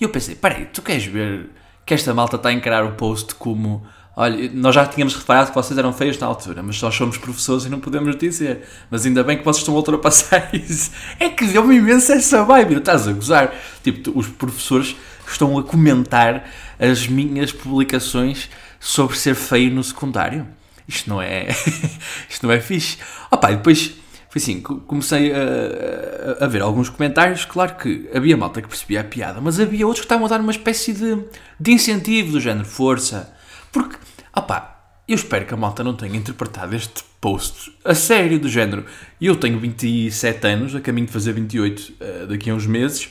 E 0.00 0.04
eu 0.04 0.08
pensei, 0.08 0.34
peraí, 0.34 0.66
tu 0.66 0.80
queres 0.80 1.04
ver 1.04 1.50
que 1.84 1.92
esta 1.92 2.14
malta 2.14 2.36
está 2.36 2.48
a 2.48 2.52
encarar 2.52 2.84
o 2.84 2.92
post 2.92 3.34
como 3.34 3.86
Olha, 4.16 4.48
nós 4.54 4.74
já 4.74 4.86
tínhamos 4.86 5.16
reparado 5.16 5.48
que 5.48 5.54
vocês 5.54 5.76
eram 5.76 5.92
feios 5.92 6.16
na 6.18 6.26
altura, 6.28 6.62
mas 6.62 6.80
nós 6.80 6.94
somos 6.94 7.18
professores 7.18 7.64
e 7.64 7.68
não 7.68 7.80
podemos 7.80 8.16
dizer. 8.16 8.62
Mas 8.88 9.04
ainda 9.04 9.24
bem 9.24 9.38
que 9.38 9.44
vocês 9.44 9.62
estão 9.62 9.74
a 9.74 9.78
ultrapassar 9.78 10.50
isso. 10.54 10.92
É 11.18 11.28
que 11.28 11.44
deu-me 11.46 11.76
imenso 11.76 12.12
essa 12.12 12.44
vibe. 12.44 12.76
Estás 12.76 13.08
a 13.08 13.12
gozar. 13.12 13.52
Tipo, 13.82 14.16
os 14.16 14.28
professores 14.28 14.94
estão 15.26 15.58
a 15.58 15.64
comentar 15.64 16.48
as 16.78 17.08
minhas 17.08 17.50
publicações 17.50 18.48
sobre 18.78 19.18
ser 19.18 19.34
feio 19.34 19.72
no 19.72 19.82
secundário. 19.82 20.46
Isto 20.86 21.10
não 21.10 21.20
é. 21.20 21.48
isto 22.30 22.46
não 22.46 22.52
é 22.52 22.60
fixe. 22.60 22.98
Opa, 23.32 23.50
e 23.50 23.56
depois 23.56 23.94
foi 24.28 24.42
assim, 24.42 24.60
comecei 24.60 25.32
a, 25.32 26.44
a, 26.44 26.48
ver 26.48 26.60
alguns 26.60 26.88
comentários, 26.88 27.44
claro 27.44 27.76
que 27.76 28.10
havia 28.12 28.36
malta 28.36 28.60
que 28.60 28.66
percebia 28.66 29.00
a 29.00 29.04
piada, 29.04 29.40
mas 29.40 29.60
havia 29.60 29.86
outros 29.86 30.00
que 30.00 30.06
estavam 30.06 30.26
a 30.26 30.28
dar 30.28 30.40
uma 30.40 30.50
espécie 30.50 30.92
de, 30.92 31.22
de 31.60 31.70
incentivo 31.70 32.32
do 32.32 32.40
género, 32.40 32.64
força, 32.64 33.32
porque, 33.74 33.96
opá, 34.34 35.00
eu 35.08 35.16
espero 35.16 35.44
que 35.44 35.52
a 35.52 35.56
malta 35.56 35.82
não 35.82 35.94
tenha 35.94 36.16
interpretado 36.16 36.76
este 36.76 37.02
post 37.20 37.76
a 37.84 37.92
sério, 37.92 38.38
do 38.38 38.48
género. 38.48 38.86
Eu 39.20 39.34
tenho 39.34 39.58
27 39.58 40.46
anos, 40.46 40.74
a 40.76 40.80
caminho 40.80 41.08
de 41.08 41.12
fazer 41.12 41.32
28 41.32 41.80
uh, 41.80 41.94
eh, 41.98 42.26
daqui 42.26 42.50
a 42.50 42.54
uns 42.54 42.66
meses, 42.66 43.10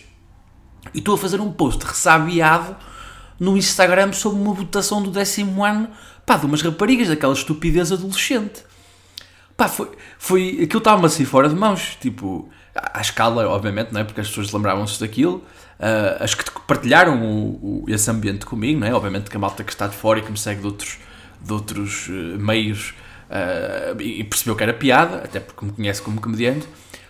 e 0.93 0.99
estou 0.99 1.15
a 1.15 1.17
fazer 1.17 1.41
um 1.41 1.51
post 1.51 1.85
ressabiado 1.85 2.77
no 3.37 3.57
Instagram 3.57 4.13
sobre 4.13 4.41
uma 4.41 4.53
votação 4.53 5.03
do 5.03 5.11
décimo 5.11 5.65
ano, 5.65 5.89
pá, 6.25 6.37
de 6.37 6.45
umas 6.45 6.61
raparigas, 6.61 7.09
daquela 7.09 7.33
estupidez 7.33 7.91
adolescente. 7.91 8.63
Pá, 9.57 9.67
foi, 9.67 9.91
foi 10.17 10.59
aquilo 10.63 10.77
estava-me 10.77 11.07
assim 11.07 11.25
fora 11.25 11.49
de 11.49 11.55
mãos, 11.55 11.97
tipo, 11.99 12.49
à 12.75 13.01
escala, 13.01 13.47
obviamente, 13.47 13.91
não 13.91 14.01
é? 14.01 14.03
Porque 14.03 14.21
as 14.21 14.27
pessoas 14.27 14.51
lembravam-se 14.51 14.99
daquilo, 14.99 15.37
uh, 15.79 16.23
as 16.23 16.33
que 16.33 16.43
partilharam 16.67 17.21
o, 17.23 17.83
o, 17.83 17.85
esse 17.87 18.09
ambiente 18.09 18.45
comigo, 18.45 18.79
não 18.79 18.87
é? 18.87 18.93
Obviamente 18.93 19.29
que 19.29 19.37
a 19.37 19.39
malta 19.39 19.63
que 19.63 19.71
está 19.71 19.87
de 19.87 19.95
fora 19.95 20.19
e 20.19 20.21
que 20.23 20.31
me 20.31 20.37
segue 20.37 20.61
de 20.61 20.67
outros, 20.67 20.97
de 21.39 21.53
outros 21.53 22.07
uh, 22.07 22.39
meios 22.39 22.95
uh, 23.29 24.01
e 24.01 24.23
percebeu 24.23 24.55
que 24.55 24.63
era 24.63 24.73
piada, 24.73 25.17
até 25.17 25.39
porque 25.39 25.65
me 25.65 25.71
conhece 25.71 26.01
como 26.01 26.19
comediante, 26.19 26.67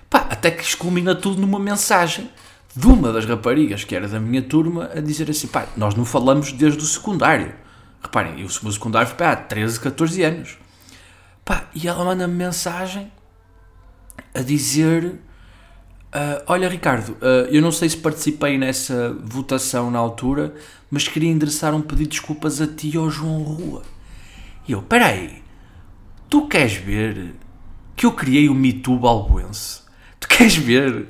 pá, 0.09 0.27
até 0.29 0.51
que 0.51 0.63
esculmina 0.63 1.15
tudo 1.15 1.39
numa 1.39 1.59
mensagem 1.59 2.29
de 2.75 2.87
uma 2.87 3.13
das 3.13 3.25
raparigas 3.25 3.83
que 3.83 3.95
era 3.95 4.07
da 4.07 4.19
minha 4.19 4.41
turma 4.41 4.89
a 4.93 4.99
dizer 4.99 5.29
assim, 5.29 5.47
pá, 5.47 5.67
nós 5.77 5.95
não 5.95 6.03
falamos 6.03 6.51
desde 6.51 6.79
o 6.79 6.85
secundário. 6.85 7.53
Reparem, 8.01 8.41
eu, 8.41 8.47
meu 8.61 8.71
secundário 8.71 9.15
pá, 9.15 9.31
há 9.31 9.35
13, 9.35 9.79
14 9.79 10.23
anos. 10.23 10.57
Pá, 11.45 11.67
e 11.73 11.87
ela 11.87 12.03
manda-me 12.03 12.33
mensagem 12.33 13.11
a 14.33 14.41
dizer 14.41 15.19
Uh, 16.13 16.43
olha, 16.45 16.69
Ricardo, 16.69 17.13
uh, 17.13 17.49
eu 17.49 17.59
não 17.59 17.71
sei 17.71 17.89
se 17.89 17.97
participei 17.97 18.55
nessa 18.55 19.17
votação 19.23 19.89
na 19.89 19.97
altura, 19.97 20.53
mas 20.91 21.07
queria 21.07 21.31
endereçar 21.31 21.73
um 21.73 21.81
pedido 21.81 22.03
de 22.03 22.09
desculpas 22.09 22.61
a 22.61 22.67
ti 22.67 22.91
e 22.93 22.97
ao 22.97 23.09
João 23.09 23.41
Rua. 23.41 23.81
E 24.67 24.73
eu, 24.73 24.83
peraí, 24.83 25.41
tu 26.29 26.47
queres 26.47 26.73
ver 26.73 27.33
que 27.95 28.05
eu 28.05 28.11
criei 28.11 28.47
o 28.47 28.53
Me 28.53 28.71
Too 28.73 28.99
balbuense? 28.99 29.81
Tu 30.19 30.27
queres 30.27 30.55
ver 30.55 31.07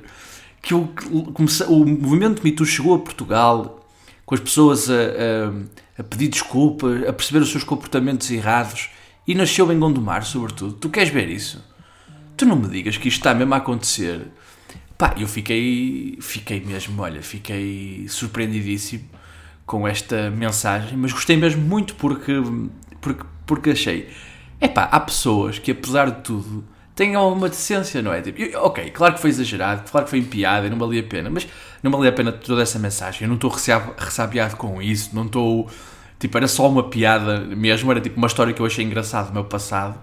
que 0.61 0.73
eu 0.73 0.89
comecei, 1.33 1.67
o 1.67 1.85
movimento 1.85 2.41
Me 2.41 2.53
Too 2.53 2.65
chegou 2.65 2.95
a 2.95 2.99
Portugal 2.99 3.85
com 4.25 4.35
as 4.35 4.39
pessoas 4.39 4.89
a, 4.89 4.93
a, 4.93 6.01
a 6.01 6.03
pedir 6.03 6.29
desculpa, 6.29 6.87
a 7.09 7.11
perceber 7.11 7.39
os 7.39 7.51
seus 7.51 7.65
comportamentos 7.65 8.31
errados 8.31 8.89
e 9.27 9.35
nasceu 9.35 9.69
em 9.69 9.77
Gondomar, 9.77 10.23
sobretudo. 10.23 10.73
Tu 10.73 10.89
queres 10.89 11.09
ver 11.09 11.27
isso? 11.27 11.61
Tu 12.37 12.45
não 12.45 12.55
me 12.55 12.69
digas 12.69 12.95
que 12.95 13.09
isto 13.09 13.17
está 13.17 13.33
mesmo 13.33 13.53
a 13.53 13.57
acontecer 13.57 14.31
Pá, 15.03 15.13
eu 15.17 15.27
fiquei, 15.27 16.17
fiquei 16.21 16.61
mesmo, 16.61 17.01
olha, 17.01 17.21
fiquei 17.21 18.05
surpreendidíssimo 18.07 19.03
com 19.65 19.85
esta 19.85 20.31
mensagem, 20.31 20.97
mas 20.97 21.11
gostei 21.11 21.35
mesmo 21.35 21.61
muito 21.61 21.93
porque, 21.95 22.31
porque, 23.01 23.25
porque 23.45 23.71
achei, 23.71 24.07
é 24.61 24.67
pá, 24.69 24.83
há 24.83 25.01
pessoas 25.01 25.59
que 25.59 25.71
apesar 25.71 26.09
de 26.09 26.21
tudo 26.21 26.63
têm 26.95 27.15
alguma 27.15 27.49
decência, 27.49 28.01
não 28.01 28.13
é? 28.13 28.21
Tipo, 28.21 28.43
eu, 28.43 28.63
ok, 28.63 28.91
claro 28.91 29.15
que 29.15 29.19
foi 29.19 29.29
exagerado, 29.29 29.91
claro 29.91 30.05
que 30.05 30.09
foi 30.09 30.19
em 30.19 30.23
piada 30.23 30.69
não 30.69 30.77
valia 30.77 31.01
a 31.01 31.03
pena, 31.03 31.29
mas 31.29 31.49
não 31.83 31.91
valia 31.91 32.09
a 32.09 32.13
pena 32.13 32.31
toda 32.31 32.61
essa 32.61 32.79
mensagem, 32.79 33.23
eu 33.23 33.27
não 33.27 33.35
estou 33.35 33.51
ressabiado 33.97 34.55
com 34.55 34.81
isso, 34.81 35.09
não 35.13 35.25
estou, 35.25 35.69
tipo, 36.17 36.37
era 36.37 36.47
só 36.47 36.69
uma 36.69 36.83
piada 36.83 37.41
mesmo, 37.41 37.91
era 37.91 37.99
tipo 37.99 38.15
uma 38.15 38.27
história 38.27 38.53
que 38.53 38.61
eu 38.61 38.65
achei 38.65 38.85
engraçado 38.85 39.27
do 39.27 39.33
meu 39.33 39.43
passado, 39.43 39.99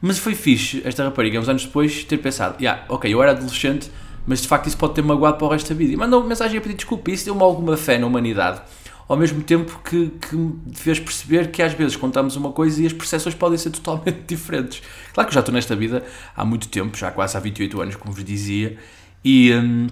mas 0.00 0.20
foi 0.20 0.36
fixe 0.36 0.82
esta 0.84 1.02
rapariga, 1.02 1.40
uns 1.40 1.48
anos 1.48 1.64
depois, 1.64 2.04
ter 2.04 2.18
pensado, 2.18 2.62
yeah, 2.62 2.84
ok, 2.88 3.12
eu 3.12 3.20
era 3.20 3.32
adolescente, 3.32 3.90
mas 4.26 4.40
de 4.40 4.48
facto 4.48 4.66
isso 4.66 4.76
pode 4.76 4.94
ter 4.94 5.02
magoado 5.02 5.36
para 5.36 5.46
o 5.46 5.50
resto 5.50 5.68
da 5.68 5.74
vida. 5.74 5.92
E 5.92 5.96
mandou 5.96 6.20
uma 6.20 6.28
mensagem 6.28 6.58
a 6.58 6.60
pedir 6.60 6.74
desculpa. 6.74 7.10
Isso 7.10 7.24
deu-me 7.24 7.42
alguma 7.42 7.76
fé 7.76 7.98
na 7.98 8.06
humanidade. 8.06 8.62
Ao 9.06 9.16
mesmo 9.16 9.42
tempo 9.42 9.80
que, 9.84 10.08
que 10.08 10.34
me 10.34 10.74
fez 10.74 10.98
perceber 10.98 11.50
que 11.50 11.62
às 11.62 11.74
vezes 11.74 11.94
contamos 11.94 12.36
uma 12.36 12.52
coisa 12.52 12.82
e 12.82 12.86
as 12.86 12.92
percepções 12.92 13.34
podem 13.34 13.58
ser 13.58 13.70
totalmente 13.70 14.22
diferentes. 14.26 14.82
Claro 15.12 15.28
que 15.28 15.34
já 15.34 15.40
estou 15.40 15.54
nesta 15.54 15.76
vida 15.76 16.02
há 16.34 16.44
muito 16.44 16.68
tempo, 16.68 16.96
já 16.96 17.10
quase 17.10 17.36
há 17.36 17.40
28 17.40 17.82
anos, 17.82 17.96
como 17.96 18.14
vos 18.14 18.24
dizia, 18.24 18.78
e, 19.22 19.52
hum, 19.52 19.88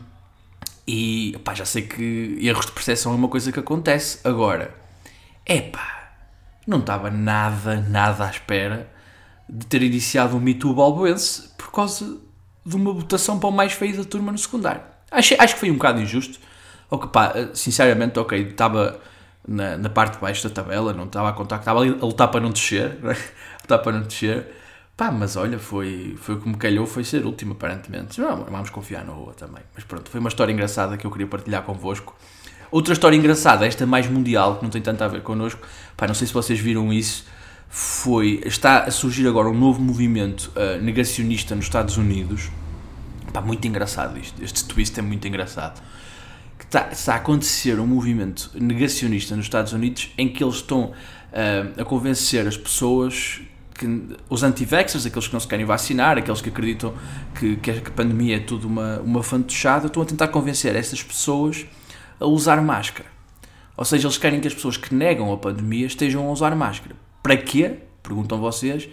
e 0.88 1.38
pá, 1.44 1.52
já 1.52 1.66
sei 1.66 1.82
que 1.82 2.38
erros 2.40 2.64
de 2.64 2.72
percepção 2.72 3.12
é 3.12 3.14
uma 3.14 3.28
coisa 3.28 3.52
que 3.52 3.60
acontece. 3.60 4.18
Agora, 4.24 4.74
é 5.44 5.60
pá, 5.60 6.14
não 6.66 6.78
estava 6.78 7.10
nada, 7.10 7.82
nada 7.82 8.26
à 8.26 8.30
espera 8.30 8.90
de 9.46 9.66
ter 9.66 9.82
iniciado 9.82 10.36
um 10.36 10.40
Me 10.40 10.54
Too 10.54 10.72
balboense 10.74 11.50
por 11.58 11.70
causa 11.70 12.18
de 12.64 12.76
uma 12.76 12.92
votação 12.92 13.38
para 13.38 13.48
o 13.48 13.52
mais 13.52 13.72
feio 13.72 13.96
da 13.96 14.04
turma 14.04 14.32
no 14.32 14.38
secundário. 14.38 14.82
Acho, 15.10 15.34
acho 15.38 15.54
que 15.54 15.60
foi 15.60 15.70
um 15.70 15.74
bocado 15.74 16.00
injusto. 16.00 16.38
que 16.90 17.06
pá, 17.08 17.32
sinceramente, 17.54 18.18
ok, 18.18 18.40
estava 18.48 19.00
na, 19.46 19.76
na, 19.76 19.90
parte 19.90 20.14
de 20.14 20.20
baixo 20.20 20.48
da 20.48 20.54
tabela, 20.54 20.92
não 20.92 21.04
estava 21.04 21.28
a 21.28 21.32
contar 21.32 21.56
que 21.56 21.62
estava 21.62 21.80
ali 21.80 21.90
a 21.90 22.04
lutar 22.04 22.28
para 22.28 22.40
não 22.40 22.50
descer, 22.50 22.98
a 23.04 23.62
lutar 23.62 23.78
para 23.80 23.92
não 23.92 24.02
descer. 24.02 24.46
Pá, 24.96 25.10
mas 25.10 25.36
olha, 25.36 25.58
foi, 25.58 26.16
foi 26.20 26.36
como 26.38 26.56
calhou, 26.56 26.86
foi 26.86 27.02
ser 27.02 27.24
último, 27.24 27.52
aparentemente. 27.52 28.20
Não, 28.20 28.44
vamos 28.44 28.70
confiar 28.70 29.04
na 29.04 29.12
rua 29.12 29.32
também. 29.34 29.62
Mas 29.74 29.84
pronto, 29.84 30.10
foi 30.10 30.20
uma 30.20 30.28
história 30.28 30.52
engraçada 30.52 30.96
que 30.96 31.06
eu 31.06 31.10
queria 31.10 31.26
partilhar 31.26 31.62
convosco. 31.62 32.14
Outra 32.70 32.92
história 32.92 33.16
engraçada, 33.16 33.66
esta 33.66 33.84
mais 33.84 34.06
mundial, 34.06 34.56
que 34.56 34.62
não 34.62 34.70
tem 34.70 34.80
tanto 34.80 35.02
a 35.02 35.08
ver 35.08 35.22
connosco, 35.22 35.60
pá, 35.96 36.06
não 36.06 36.14
sei 36.14 36.26
se 36.26 36.32
vocês 36.32 36.58
viram 36.58 36.92
isso, 36.92 37.26
foi, 37.74 38.42
está 38.44 38.80
a 38.80 38.90
surgir 38.90 39.26
agora 39.26 39.48
um 39.48 39.58
novo 39.58 39.80
movimento 39.80 40.52
uh, 40.54 40.82
negacionista 40.82 41.54
nos 41.54 41.64
Estados 41.64 41.96
Unidos, 41.96 42.50
pá, 43.32 43.40
muito 43.40 43.66
engraçado 43.66 44.18
isto, 44.18 44.44
este 44.44 44.66
twist 44.66 44.98
é 44.98 45.02
muito 45.02 45.26
engraçado, 45.26 45.82
que 46.58 46.66
está, 46.66 46.90
está 46.92 47.14
a 47.14 47.16
acontecer 47.16 47.80
um 47.80 47.86
movimento 47.86 48.50
negacionista 48.60 49.34
nos 49.34 49.46
Estados 49.46 49.72
Unidos 49.72 50.10
em 50.18 50.28
que 50.28 50.44
eles 50.44 50.56
estão 50.56 50.90
uh, 50.90 51.80
a 51.80 51.82
convencer 51.82 52.46
as 52.46 52.58
pessoas 52.58 53.40
que, 53.74 53.86
os 54.28 54.42
anti-vaxxers, 54.42 55.06
aqueles 55.06 55.28
que 55.28 55.32
não 55.32 55.40
se 55.40 55.48
querem 55.48 55.64
vacinar, 55.64 56.18
aqueles 56.18 56.42
que 56.42 56.50
acreditam 56.50 56.92
que, 57.34 57.56
que 57.56 57.70
a 57.70 57.90
pandemia 57.90 58.36
é 58.36 58.40
tudo 58.40 58.68
uma, 58.68 58.98
uma 58.98 59.22
fantochada, 59.22 59.86
estão 59.86 60.02
a 60.02 60.04
tentar 60.04 60.28
convencer 60.28 60.76
essas 60.76 61.02
pessoas 61.02 61.64
a 62.20 62.26
usar 62.26 62.60
máscara. 62.60 63.08
Ou 63.78 63.84
seja, 63.86 64.06
eles 64.06 64.18
querem 64.18 64.40
que 64.40 64.46
as 64.46 64.52
pessoas 64.52 64.76
que 64.76 64.94
negam 64.94 65.32
a 65.32 65.38
pandemia 65.38 65.86
estejam 65.86 66.28
a 66.28 66.30
usar 66.30 66.54
máscara. 66.54 67.01
Para 67.22 67.36
quê? 67.36 67.78
Perguntam 68.02 68.38
vocês. 68.40 68.88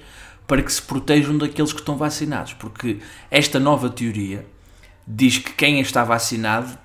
Para 0.47 0.61
que 0.61 0.71
se 0.71 0.81
protejam 0.81 1.37
daqueles 1.37 1.73
que 1.73 1.79
estão 1.79 1.97
vacinados. 1.97 2.53
Porque 2.53 2.99
esta 3.29 3.59
nova 3.59 3.89
teoria 3.89 4.45
diz 5.07 5.37
que 5.37 5.53
quem 5.53 5.79
está 5.79 6.03
vacinado 6.03 6.77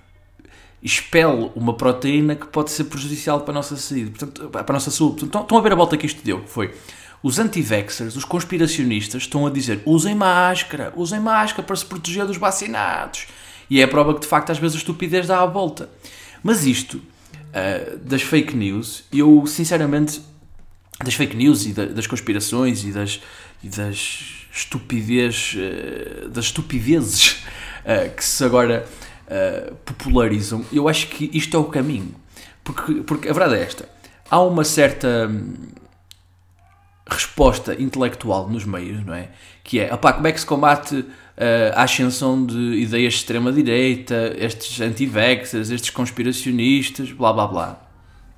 expele 0.83 1.51
uma 1.55 1.75
proteína 1.75 2.37
que 2.37 2.47
pode 2.47 2.71
ser 2.71 2.85
prejudicial 2.85 3.41
para 3.41 3.53
a 3.53 3.55
nossa 3.55 3.77
saúde. 3.77 4.11
Portanto, 4.11 4.49
para 4.51 4.65
a 4.69 4.73
nossa 4.73 4.91
saúde. 4.91 5.21
Portanto, 5.21 5.43
estão 5.43 5.59
a 5.59 5.61
ver 5.61 5.73
a 5.73 5.77
volta 5.77 5.97
que 5.97 6.07
isto 6.07 6.23
deu. 6.23 6.43
Foi 6.47 6.75
os 7.23 7.39
anti-vaxxers, 7.39 8.17
os 8.17 8.25
conspiracionistas, 8.25 9.23
estão 9.23 9.47
a 9.47 9.51
dizer 9.51 9.81
usem 9.87 10.15
máscara, 10.15 10.93
usem 10.95 11.19
máscara 11.19 11.63
para 11.63 11.75
se 11.75 11.87
proteger 11.87 12.27
dos 12.27 12.37
vacinados. 12.37 13.27
E 13.71 13.81
é 13.81 13.85
a 13.85 13.89
prova 13.89 14.13
que, 14.13 14.21
de 14.21 14.27
facto, 14.27 14.51
às 14.51 14.59
vezes 14.59 14.77
a 14.77 14.79
estupidez 14.79 15.27
dá 15.27 15.41
a 15.41 15.47
volta. 15.47 15.89
Mas 16.43 16.67
isto 16.67 16.99
uh, 16.99 17.97
das 17.97 18.21
fake 18.21 18.55
news, 18.55 19.05
eu 19.11 19.47
sinceramente, 19.47 20.21
das 21.03 21.15
fake 21.15 21.37
news 21.37 21.67
e 21.67 21.73
da, 21.73 21.87
das 21.87 22.07
conspirações 22.07 22.85
e 22.85 22.93
das, 22.93 23.21
e 23.63 23.69
das 23.69 24.47
estupidez, 24.53 25.57
uh, 25.57 26.29
das 26.29 26.47
estupidezes 26.47 27.45
uh, 27.85 28.11
que 28.15 28.25
se 28.25 28.45
agora 28.45 28.87
popularizam, 29.87 30.63
eu 30.71 30.87
acho 30.87 31.07
que 31.07 31.31
isto 31.33 31.57
é 31.57 31.59
o 31.59 31.65
caminho. 31.65 32.15
Porque, 32.63 33.03
porque 33.03 33.29
a 33.29 33.33
verdade 33.33 33.57
é 33.57 33.63
esta: 33.63 33.89
há 34.31 34.39
uma 34.39 34.65
certa 34.65 35.31
resposta 37.07 37.81
intelectual 37.81 38.49
nos 38.49 38.65
meios, 38.65 39.05
não 39.05 39.15
é? 39.15 39.29
Que 39.63 39.81
é, 39.81 39.93
opá, 39.93 40.13
como 40.13 40.27
é 40.27 40.33
que 40.33 40.41
se 40.41 40.47
combate 40.47 40.97
uh, 40.97 41.07
a 41.75 41.83
ascensão 41.83 42.45
de 42.45 42.57
ideias 42.57 43.15
de 43.15 43.19
extrema-direita, 43.21 44.35
estes 44.39 44.81
anti-vaxxers, 44.81 45.71
estes 45.71 45.91
conspiracionistas, 45.91 47.13
blá 47.13 47.33
blá 47.33 47.47
blá. 47.47 47.81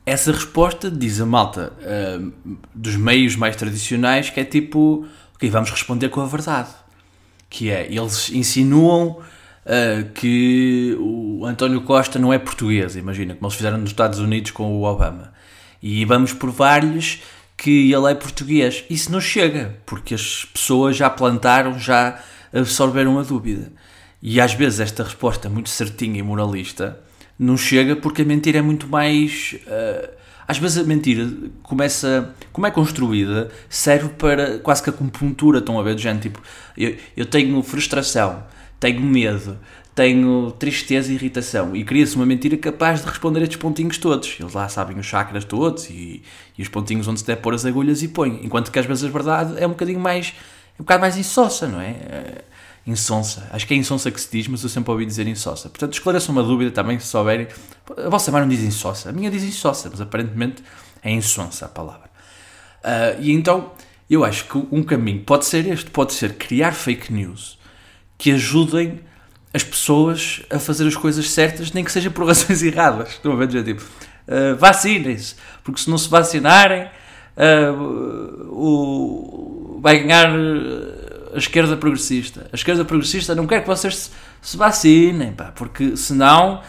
Essa 0.07 0.31
resposta 0.31 0.89
diz 0.89 1.21
a 1.21 1.27
malta 1.27 1.73
uh, 1.83 2.33
dos 2.73 2.95
meios 2.95 3.35
mais 3.35 3.57
tradicionais 3.57 4.31
que 4.31 4.39
é 4.39 4.45
tipo, 4.45 5.05
ok, 5.35 5.51
vamos 5.51 5.69
responder 5.69 6.11
com 6.11 6.21
a 6.21 6.27
verdade. 6.27 6.71
Que 7.51 7.71
é, 7.71 7.93
eles 7.93 8.31
insinuam 8.31 9.19
uh, 9.19 10.11
que 10.15 10.97
o 11.01 11.45
António 11.45 11.81
Costa 11.81 12.21
não 12.21 12.33
é 12.33 12.39
português, 12.39 12.95
imagina, 12.95 13.35
como 13.35 13.49
eles 13.49 13.57
fizeram 13.57 13.79
nos 13.79 13.91
Estados 13.91 14.21
Unidos 14.21 14.53
com 14.53 14.77
o 14.77 14.85
Obama. 14.85 15.33
E 15.83 16.05
vamos 16.05 16.33
provar-lhes 16.33 17.21
que 17.57 17.93
ele 17.93 18.09
é 18.09 18.15
português. 18.15 18.85
Isso 18.89 19.11
não 19.11 19.21
chega, 19.21 19.77
porque 19.85 20.15
as 20.15 20.45
pessoas 20.45 20.97
já 20.97 21.11
plantaram, 21.11 21.81
já 21.81 22.23
absorveram 22.55 23.19
a 23.19 23.25
dúvida. 23.25 23.73
E 24.23 24.41
às 24.41 24.55
vezes 24.55 24.79
esta 24.79 25.03
resposta 25.03 25.49
muito 25.49 25.69
certinha 25.69 26.21
e 26.21 26.23
moralista 26.23 27.01
não 27.39 27.57
chega 27.57 27.97
porque 27.97 28.23
a 28.23 28.25
mentira 28.25 28.59
é 28.59 28.63
muito 28.63 28.89
mais. 28.89 29.57
Uh, 29.67 30.17
às 30.49 30.59
vezes 30.59 30.79
a 30.79 30.85
mentira 30.85 31.29
começa. 31.63 32.35
Como 32.53 32.67
é 32.67 32.71
construída, 32.71 33.51
serve 33.69 34.11
para 34.11 34.59
quase 34.59 34.83
que 34.83 34.91
a 34.91 34.93
acupuntura. 34.93 35.59
Estão 35.59 35.79
a 35.79 35.83
ver? 35.83 35.95
Do 35.95 36.01
género 36.01 36.23
tipo, 36.23 36.43
eu, 36.77 36.97
eu 37.17 37.27
tenho 37.27 37.61
frustração, 37.63 38.45
tenho 38.79 39.01
medo, 39.01 39.59
tenho 39.95 40.51
tristeza 40.53 41.11
e 41.11 41.15
irritação. 41.15 41.75
E 41.75 41.85
cria-se 41.85 42.17
uma 42.17 42.27
mentira 42.27 42.57
capaz 42.57 43.03
de 43.03 43.09
responder 43.09 43.43
estes 43.43 43.59
pontinhos 43.59 43.99
todos. 43.99 44.37
Eles 44.39 44.55
lá 44.55 44.69
sabem 44.69 44.99
os 44.99 45.07
chakras 45.07 45.45
todos 45.45 45.91
e, 45.91 46.23
e 46.57 46.63
os 46.63 46.69
pontinhos 46.69 47.09
onde 47.09 47.21
se 47.21 47.27
deve 47.27 47.41
pôr 47.41 47.55
as 47.55 47.67
agulhas 47.67 48.03
e 48.03 48.09
põe. 48.09 48.41
Enquanto 48.45 48.71
que 48.71 48.79
às 48.79 48.87
vezes 48.87 49.05
a 49.05 49.09
verdade 49.09 49.55
é 49.59 49.67
um 49.67 49.71
bocadinho 49.71 50.01
mais 50.01 50.33
é 50.79 50.83
um 50.83 50.85
bocado 50.85 51.01
mais 51.01 51.17
insossa, 51.17 51.67
não 51.67 51.81
é? 51.81 52.45
Insonsa. 52.87 53.49
Acho 53.51 53.67
que 53.67 53.75
é 53.75 53.77
insonsa 53.77 54.11
que 54.11 54.21
se 54.21 54.31
diz, 54.31 54.47
mas 54.47 54.63
eu 54.63 54.69
sempre 54.69 54.91
ouvi 54.91 55.05
dizer 55.05 55.27
insossa. 55.27 55.69
Portanto, 55.69 55.95
esclareçam 55.95 56.33
uma 56.33 56.43
dúvida 56.43 56.71
também, 56.71 56.99
se 56.99 57.07
souberem. 57.07 57.49
A 57.97 58.09
vossa 58.09 58.31
mãe 58.31 58.41
não 58.41 58.49
diz 58.49 58.63
insossa, 58.63 59.11
a 59.11 59.13
minha 59.13 59.31
diz 59.31 59.43
insossa, 59.43 59.89
mas 59.91 60.01
aparentemente 60.01 60.63
é 61.03 61.11
insonsa 61.11 61.67
a 61.67 61.69
palavra. 61.69 62.09
Uh, 62.85 63.21
e 63.21 63.33
então, 63.33 63.73
eu 64.09 64.25
acho 64.25 64.45
que 64.45 64.59
um 64.71 64.83
caminho 64.83 65.23
pode 65.25 65.45
ser 65.47 65.67
este, 65.67 65.91
pode 65.91 66.13
ser 66.13 66.35
criar 66.35 66.73
fake 66.73 67.13
news 67.13 67.59
que 68.17 68.31
ajudem 68.31 69.01
as 69.53 69.65
pessoas 69.65 70.43
a 70.51 70.59
fazer 70.59 70.87
as 70.87 70.95
coisas 70.95 71.31
certas, 71.31 71.73
nem 71.73 71.83
que 71.83 71.91
seja 71.91 72.11
por 72.11 72.27
razões 72.27 72.63
erradas. 72.65 73.11
Estão 73.11 73.33
a 73.33 73.37
ver? 73.37 73.65
Tipo, 73.65 73.83
uh, 73.83 74.57
vacinem-se, 74.57 75.35
porque 75.65 75.81
se 75.81 75.91
não 75.91 75.99
se 75.99 76.09
vacinarem, 76.09 76.89
uh, 77.37 78.49
o 78.53 79.81
vai 79.83 79.99
ganhar 79.99 80.31
a 81.35 81.39
esquerda 81.39 81.77
progressista. 81.77 82.49
A 82.53 82.57
esquerda 82.57 82.85
progressista 82.85 83.35
não 83.35 83.47
quer 83.47 83.63
que 83.63 83.67
vocês 83.67 83.97
se, 83.97 84.11
se 84.41 84.57
vacinem, 84.57 85.33
pá, 85.33 85.53
porque 85.55 85.97
senão 85.97 86.63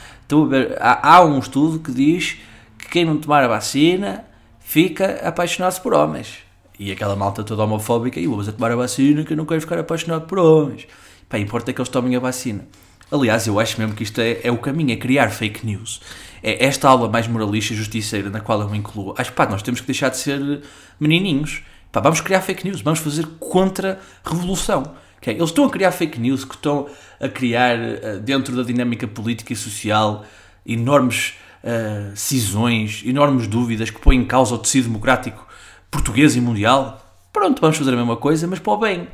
há, 0.79 1.15
há 1.15 1.23
um 1.23 1.39
estudo 1.39 1.79
que 1.79 1.91
diz 1.91 2.37
que 2.77 2.89
quem 2.89 3.05
não 3.05 3.17
tomar 3.17 3.43
a 3.43 3.47
vacina 3.47 4.25
fica 4.59 5.19
apaixonado 5.27 5.81
por 5.81 5.93
homens. 5.93 6.39
E 6.79 6.91
aquela 6.91 7.15
malta 7.15 7.43
toda 7.43 7.63
homofóbica, 7.63 8.19
e 8.19 8.27
vou 8.27 8.41
a 8.41 8.51
tomar 8.51 8.71
a 8.71 8.75
vacina 8.75 9.23
que 9.23 9.33
eu 9.33 9.37
não 9.37 9.45
quero 9.45 9.61
ficar 9.61 9.79
apaixonado 9.79 10.27
por 10.27 10.37
homens. 10.37 10.87
Pá, 11.27 11.39
importa 11.39 11.73
que 11.73 11.81
eles 11.81 11.89
tomem 11.89 12.15
a 12.15 12.19
vacina. 12.19 12.67
Aliás, 13.11 13.47
eu 13.47 13.59
acho 13.59 13.79
mesmo 13.79 13.95
que 13.95 14.03
isto 14.03 14.19
é, 14.19 14.41
é 14.43 14.51
o 14.51 14.57
caminho, 14.57 14.91
é 14.91 14.97
criar 14.97 15.29
fake 15.29 15.65
news. 15.65 16.01
É 16.43 16.65
esta 16.65 16.89
aula 16.89 17.09
mais 17.09 17.27
moralista 17.27 17.73
e 17.73 17.77
justiceira 17.77 18.29
na 18.29 18.41
qual 18.41 18.61
eu 18.61 18.69
me 18.69 18.77
incluo. 18.77 19.15
Acho 19.17 19.31
que 19.31 19.45
nós 19.45 19.63
temos 19.63 19.79
que 19.79 19.87
deixar 19.87 20.09
de 20.09 20.17
ser 20.17 20.61
menininhos. 20.99 21.63
Pá, 21.91 21.99
vamos 22.01 22.21
criar 22.21 22.41
fake 22.41 22.65
news, 22.65 22.81
vamos 22.81 22.99
fazer 22.99 23.25
contra-revolução. 23.39 24.95
Okay? 25.17 25.35
Eles 25.35 25.49
estão 25.49 25.65
a 25.65 25.69
criar 25.69 25.91
fake 25.91 26.19
news 26.19 26.43
que 26.43 26.55
estão 26.55 26.87
a 27.19 27.27
criar, 27.27 27.77
uh, 27.77 28.19
dentro 28.21 28.55
da 28.55 28.63
dinâmica 28.63 29.07
política 29.07 29.53
e 29.53 29.55
social, 29.55 30.25
enormes 30.65 31.33
uh, 31.63 32.15
cisões, 32.15 33.03
enormes 33.05 33.47
dúvidas 33.47 33.89
que 33.89 33.99
põem 33.99 34.19
em 34.19 34.25
causa 34.25 34.55
o 34.55 34.57
tecido 34.57 34.85
democrático 34.85 35.47
português 35.89 36.35
e 36.35 36.41
mundial. 36.41 37.03
Pronto, 37.31 37.59
vamos 37.61 37.77
fazer 37.77 37.93
a 37.93 37.97
mesma 37.97 38.17
coisa, 38.17 38.47
mas 38.47 38.59
para 38.59 38.73
o 38.73 38.77
bem. 38.77 39.07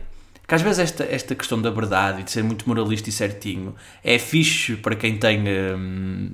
Que 0.47 0.55
às 0.55 0.61
vezes 0.61 0.79
esta, 0.79 1.03
esta 1.05 1.35
questão 1.35 1.61
da 1.61 1.69
verdade 1.69 2.21
e 2.21 2.23
de 2.23 2.31
ser 2.31 2.43
muito 2.43 2.67
moralista 2.67 3.09
e 3.09 3.11
certinho 3.11 3.75
é 4.03 4.19
fixe 4.19 4.75
para 4.75 4.95
quem 4.95 5.17
tem, 5.17 5.41
um, 5.47 6.31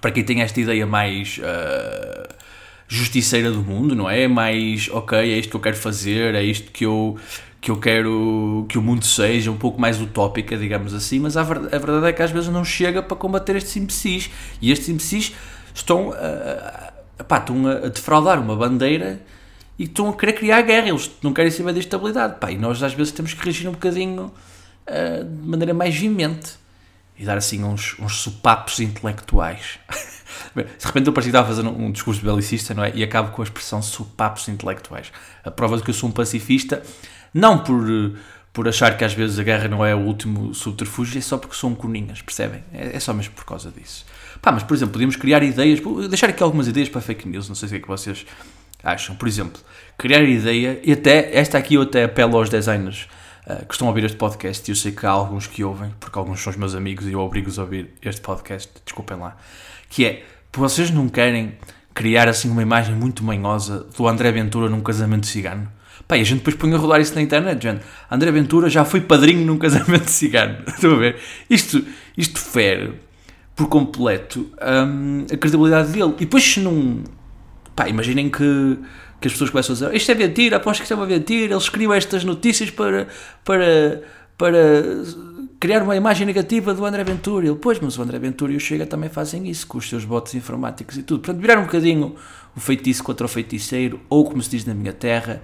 para 0.00 0.12
quem 0.12 0.22
tem 0.22 0.42
esta 0.42 0.60
ideia 0.60 0.86
mais. 0.86 1.38
Uh, 1.38 2.45
justiceira 2.88 3.50
do 3.50 3.62
mundo, 3.62 3.94
não 3.94 4.08
é? 4.08 4.28
Mais, 4.28 4.88
ok, 4.90 5.18
é 5.18 5.38
isto 5.38 5.50
que 5.50 5.56
eu 5.56 5.60
quero 5.60 5.76
fazer, 5.76 6.34
é 6.34 6.42
isto 6.42 6.70
que 6.70 6.84
eu, 6.84 7.16
que 7.60 7.70
eu 7.70 7.76
quero 7.78 8.64
que 8.68 8.78
o 8.78 8.82
mundo 8.82 9.04
seja, 9.04 9.50
um 9.50 9.56
pouco 9.56 9.80
mais 9.80 10.00
utópica, 10.00 10.56
digamos 10.56 10.94
assim, 10.94 11.18
mas 11.18 11.36
a 11.36 11.42
verdade, 11.42 12.04
a 12.04 12.08
é 12.08 12.12
que 12.12 12.22
às 12.22 12.30
vezes 12.30 12.48
não 12.48 12.64
chega 12.64 13.02
para 13.02 13.16
combater 13.16 13.56
estes 13.56 13.76
imbecis. 13.76 14.30
E 14.60 14.70
estes 14.70 14.88
imbecis 14.88 15.34
estão 15.74 16.12
a, 16.12 17.24
pá, 17.24 17.38
estão 17.38 17.66
a 17.66 17.88
defraudar 17.88 18.40
uma 18.40 18.54
bandeira 18.54 19.20
e 19.78 19.84
estão 19.84 20.08
a 20.08 20.12
querer 20.14 20.34
criar 20.34 20.62
guerra. 20.62 20.88
Eles 20.88 21.10
não 21.22 21.32
querem 21.32 21.50
saber 21.50 21.72
da 21.72 21.80
estabilidade. 21.80 22.36
Pá, 22.38 22.50
e 22.50 22.56
nós 22.56 22.82
às 22.82 22.94
vezes 22.94 23.12
temos 23.12 23.34
que 23.34 23.42
reagir 23.42 23.68
um 23.68 23.72
bocadinho 23.72 24.32
uh, 24.86 25.24
de 25.24 25.48
maneira 25.48 25.74
mais 25.74 25.94
vimente 25.94 26.54
e 27.18 27.24
dar 27.24 27.36
assim 27.36 27.62
uns, 27.64 27.96
uns 27.98 28.16
sopapos 28.16 28.80
intelectuais. 28.80 29.78
De 30.54 30.86
repente 30.86 31.06
eu 31.06 31.12
parecia 31.12 31.32
que 31.32 31.38
estava 31.38 31.48
fazer 31.48 31.66
um, 31.66 31.90
discurso 31.90 32.22
belicista, 32.22 32.74
não 32.74 32.84
é? 32.84 32.92
E 32.94 33.02
acabo 33.02 33.30
com 33.30 33.42
a 33.42 33.44
expressão 33.44 33.80
sopapos 33.80 34.48
intelectuais. 34.48 35.10
A 35.44 35.50
prova 35.50 35.76
de 35.76 35.82
que 35.82 35.90
eu 35.90 35.94
sou 35.94 36.08
um 36.08 36.12
pacifista, 36.12 36.82
não 37.32 37.58
por, 37.58 37.86
por 38.52 38.68
achar 38.68 38.96
que 38.96 39.04
às 39.04 39.14
vezes 39.14 39.38
a 39.38 39.42
guerra 39.42 39.68
não 39.68 39.84
é 39.84 39.94
o 39.94 39.98
último 39.98 40.54
subterfúgio, 40.54 41.18
é 41.18 41.20
só 41.22 41.38
porque 41.38 41.54
sou 41.54 41.70
um 41.70 41.74
coninhas, 41.74 42.20
percebem? 42.20 42.62
É, 42.72 42.96
é 42.96 43.00
só 43.00 43.14
mesmo 43.14 43.34
por 43.34 43.44
causa 43.44 43.70
disso. 43.70 44.04
Pá, 44.42 44.52
mas 44.52 44.62
por 44.62 44.74
exemplo, 44.74 44.92
podíamos 44.92 45.16
criar 45.16 45.42
ideias, 45.42 45.80
deixar 46.08 46.28
aqui 46.28 46.42
algumas 46.42 46.68
ideias 46.68 46.88
para 46.88 47.00
fake 47.00 47.28
news, 47.28 47.48
não 47.48 47.54
sei 47.54 47.68
se 47.68 47.76
é 47.76 47.80
que 47.80 47.88
vocês 47.88 48.26
acham? 48.82 49.16
Por 49.16 49.26
exemplo, 49.26 49.60
criar 49.96 50.22
ideia, 50.22 50.80
e 50.82 50.92
até, 50.92 51.36
esta 51.36 51.56
aqui 51.56 51.74
eu 51.74 51.82
até 51.82 52.04
apelo 52.04 52.36
aos 52.36 52.50
designers 52.50 53.08
que 53.66 53.74
estão 53.74 53.86
a 53.86 53.90
ouvir 53.90 54.04
este 54.04 54.16
podcast, 54.16 54.68
e 54.68 54.72
eu 54.72 54.76
sei 54.76 54.92
que 54.92 55.06
há 55.06 55.10
alguns 55.10 55.46
que 55.46 55.62
ouvem, 55.62 55.92
porque 56.00 56.18
alguns 56.18 56.40
são 56.40 56.50
os 56.50 56.56
meus 56.56 56.74
amigos 56.74 57.06
e 57.06 57.12
eu 57.12 57.20
obrigo-os 57.20 57.58
a 57.58 57.62
ouvir 57.62 57.90
este 58.02 58.20
podcast, 58.20 58.72
desculpem 58.84 59.16
lá, 59.16 59.36
que 59.88 60.04
é, 60.04 60.24
vocês 60.52 60.90
não 60.90 61.08
querem 61.08 61.56
criar 61.94 62.28
assim 62.28 62.50
uma 62.50 62.62
imagem 62.62 62.94
muito 62.94 63.24
manhosa 63.24 63.86
do 63.96 64.08
André 64.08 64.32
Ventura 64.32 64.68
num 64.68 64.80
casamento 64.80 65.26
cigano? 65.26 65.70
Pá, 66.06 66.16
e 66.16 66.20
a 66.20 66.24
gente 66.24 66.38
depois 66.38 66.56
põe 66.56 66.72
a 66.72 66.76
rodar 66.76 67.00
isso 67.00 67.14
na 67.14 67.22
internet, 67.22 67.62
gente. 67.62 67.84
André 68.10 68.30
Ventura 68.30 68.68
já 68.68 68.84
foi 68.84 69.00
padrinho 69.00 69.44
num 69.44 69.58
casamento 69.58 70.08
cigano. 70.10 70.58
Estão 70.66 70.92
a 70.92 70.96
ver? 70.96 71.16
Isto, 71.48 71.84
isto 72.16 72.38
fere 72.38 72.94
por 73.56 73.68
completo 73.68 74.48
hum, 74.86 75.26
a 75.32 75.36
credibilidade 75.36 75.90
dele. 75.90 76.14
E 76.18 76.24
depois 76.24 76.44
se 76.44 76.60
não... 76.60 77.02
Pá, 77.76 77.88
imaginem 77.88 78.30
que, 78.30 78.78
que 79.20 79.28
as 79.28 79.34
pessoas 79.34 79.50
começam 79.50 79.74
a 79.74 79.78
dizer 79.78 79.94
isto 79.94 80.10
é 80.10 80.14
mentira, 80.14 80.56
aposto 80.56 80.78
que 80.78 80.84
isto 80.84 80.92
é 80.92 80.96
uma 80.96 81.06
mentira, 81.06 81.52
eles 81.52 81.68
criam 81.68 81.92
estas 81.92 82.24
notícias 82.24 82.70
para, 82.70 83.06
para, 83.44 84.02
para 84.38 84.58
criar 85.60 85.82
uma 85.82 85.94
imagem 85.94 86.26
negativa 86.26 86.72
do 86.72 86.84
André 86.86 87.04
Ventura. 87.04 87.46
Ele, 87.46 87.56
pois, 87.56 87.78
mas 87.78 87.98
o 87.98 88.02
André 88.02 88.18
Ventura 88.18 88.52
e 88.52 88.56
o 88.56 88.60
Chega 88.60 88.86
também 88.86 89.10
fazem 89.10 89.46
isso 89.48 89.66
com 89.66 89.76
os 89.76 89.88
seus 89.88 90.06
bots 90.06 90.34
informáticos 90.34 90.96
e 90.96 91.02
tudo. 91.02 91.20
Portanto, 91.20 91.40
virar 91.40 91.58
um 91.58 91.64
bocadinho 91.64 92.16
o 92.56 92.60
feitiço 92.60 93.04
contra 93.04 93.26
o 93.26 93.28
feiticeiro, 93.28 94.00
ou 94.08 94.24
como 94.24 94.42
se 94.42 94.48
diz 94.48 94.64
na 94.64 94.74
minha 94.74 94.92
terra, 94.92 95.42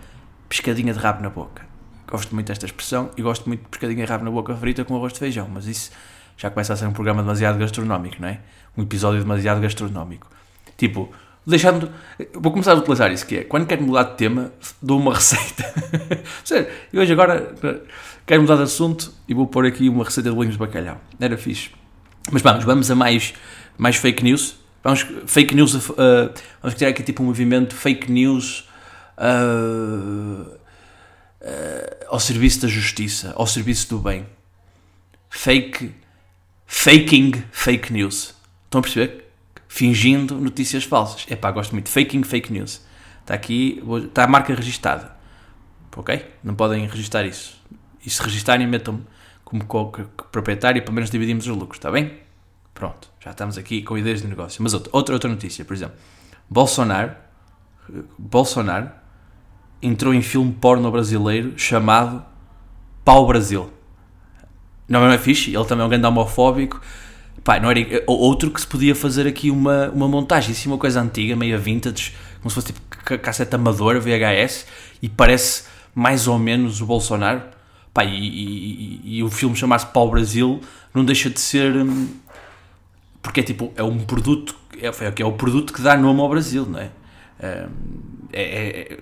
pescadinha 0.49 0.95
de 0.95 0.99
rabo 0.99 1.23
na 1.23 1.29
boca. 1.29 1.67
Gosto 2.11 2.35
muito 2.35 2.49
desta 2.49 2.65
expressão 2.65 3.11
e 3.17 3.23
gosto 3.23 3.47
muito 3.47 3.62
de 3.62 3.69
pescadinha 3.69 4.05
de 4.05 4.11
rabo 4.11 4.25
na 4.25 4.31
boca 4.31 4.55
frita 4.57 4.85
com 4.85 4.97
arroz 4.97 5.12
de 5.12 5.19
feijão, 5.19 5.49
mas 5.53 5.67
isso 5.67 5.91
já 6.37 6.51
começa 6.51 6.73
a 6.73 6.77
ser 6.77 6.87
um 6.87 6.93
programa 6.93 7.23
demasiado 7.23 7.59
gastronómico, 7.59 8.17
não 8.21 8.29
é? 8.29 8.41
Um 8.77 8.83
episódio 8.83 9.21
demasiado 9.21 9.61
gastronómico. 9.61 10.29
Tipo, 10.77 11.11
deixando. 11.46 11.90
Vou 12.34 12.52
começar 12.52 12.72
a 12.72 12.76
utilizar 12.76 13.12
isso 13.12 13.26
que 13.26 13.38
é. 13.38 13.44
Quando 13.44 13.66
quero 13.66 13.82
mudar 13.82 14.04
de 14.04 14.16
tema, 14.16 14.52
dou 14.80 14.99
uma 14.99 15.14
receita. 15.14 15.64
Sério, 16.44 16.68
e 16.92 16.99
hoje 16.99 17.12
agora 17.12 17.54
quero 18.26 18.42
mudar 18.42 18.56
de 18.56 18.62
assunto 18.62 19.12
e 19.28 19.34
vou 19.34 19.46
pôr 19.46 19.66
aqui 19.66 19.88
uma 19.88 20.04
receita 20.04 20.30
de 20.30 20.34
bolinhos 20.34 20.54
de 20.54 20.61
bacalhau. 20.61 21.00
Era 21.20 21.37
fixe. 21.37 21.70
Mas 22.30 22.42
vamos, 22.42 22.64
vamos 22.64 22.90
a 22.90 22.94
mais, 22.94 23.34
mais 23.76 23.96
fake 23.96 24.22
news. 24.22 24.56
Vamos, 24.82 25.06
fake 25.26 25.54
news, 25.54 25.75
uh, 25.75 25.90
vamos 26.61 26.75
criar 26.75 26.88
aqui 26.88 27.04
tipo 27.04 27.22
um 27.22 27.26
movimento 27.26 27.75
fake 27.75 28.11
news 28.11 28.68
uh, 29.16 30.42
uh, 30.42 30.58
ao 32.08 32.18
serviço 32.18 32.62
da 32.62 32.68
justiça, 32.68 33.32
ao 33.37 33.46
serviço 33.46 33.88
do 33.88 33.99
bem. 33.99 34.26
Fake, 35.30 35.94
faking 36.66 37.44
fake 37.52 37.92
news. 37.92 38.34
Estão 38.64 38.80
a 38.80 38.82
perceber? 38.82 39.22
Fingindo 39.75 40.35
notícias 40.38 40.85
falsas. 40.85 41.25
É 41.31 41.35
pá, 41.35 41.50
gosto 41.50 41.73
muito. 41.73 41.88
Faking 41.88 42.23
fake 42.25 42.52
news. 42.52 42.85
Está 43.23 43.33
aqui, 43.33 43.83
está 44.05 44.25
a 44.25 44.26
marca 44.26 44.55
registada. 44.55 45.17
Ok? 45.97 46.31
Não 46.45 46.55
podem 46.55 46.87
registrar 46.87 47.25
isso. 47.25 47.59
E 48.05 48.11
se 48.11 48.23
registarem, 48.23 48.67
metam-me 48.67 49.02
como 49.43 49.64
proprietário 50.31 50.83
para 50.83 50.93
menos 50.93 51.09
dividirmos 51.09 51.47
os 51.47 51.57
lucros. 51.57 51.79
Está 51.79 51.91
bem? 51.91 52.19
Pronto. 52.75 53.09
Já 53.19 53.31
estamos 53.31 53.57
aqui 53.57 53.81
com 53.81 53.97
ideias 53.97 54.21
de 54.21 54.29
negócio. 54.29 54.62
Mas 54.62 54.75
outra, 54.75 54.91
outra, 54.93 55.14
outra 55.14 55.31
notícia, 55.31 55.64
por 55.64 55.73
exemplo. 55.73 55.97
Bolsonaro, 56.50 57.12
Bolsonaro 58.19 58.91
entrou 59.81 60.12
em 60.12 60.21
filme 60.21 60.52
porno 60.52 60.91
brasileiro 60.91 61.59
chamado 61.59 62.23
Pau 63.07 63.26
Brasil. 63.26 63.73
Não 64.87 65.02
é 65.11 65.17
fixe? 65.17 65.57
Ele 65.57 65.64
também 65.64 65.83
é 65.83 65.87
um 65.87 65.88
grande 65.88 66.07
homofóbico. 66.07 66.79
Pá, 67.44 67.58
não 67.58 67.70
era 67.70 67.80
outro 68.06 68.50
que 68.50 68.61
se 68.61 68.66
podia 68.66 68.94
fazer 68.94 69.26
aqui 69.26 69.50
uma, 69.50 69.90
uma 69.90 70.06
montagem, 70.06 70.52
assim, 70.52 70.68
uma 70.68 70.78
coisa 70.78 71.00
antiga, 71.00 71.34
meio 71.34 71.58
vintage, 71.58 72.14
como 72.40 72.50
se 72.50 72.54
fosse 72.54 72.72
tipo 72.72 72.80
cassete 73.18 73.54
amador, 73.54 74.00
VHS, 74.00 74.66
e 75.02 75.08
parece 75.08 75.64
mais 75.94 76.28
ou 76.28 76.38
menos 76.38 76.80
o 76.80 76.87
Bolsonaro. 76.87 77.42
Pá, 77.92 78.05
e, 78.05 78.16
e, 78.16 79.18
e, 79.18 79.22
o 79.22 79.31
filme 79.31 79.55
chamar-se 79.57 79.87
Pau 79.87 80.09
Brasil 80.11 80.61
não 80.94 81.05
deixa 81.05 81.28
de 81.28 81.40
ser. 81.40 81.76
Hum, 81.76 82.09
porque 83.20 83.40
é 83.40 83.42
tipo, 83.42 83.72
é 83.76 83.83
um 83.83 83.98
produto, 83.98 84.57
é, 84.81 84.87
é, 84.87 85.14
é 85.18 85.24
o 85.24 85.33
produto 85.33 85.72
que 85.72 85.83
dá 85.83 85.96
nome 85.96 86.20
ao 86.20 86.28
Brasil, 86.28 86.64
não 86.64 86.78
é? 86.78 86.90
Hum, 87.42 87.68
é, 88.33 88.42
é, 88.42 88.98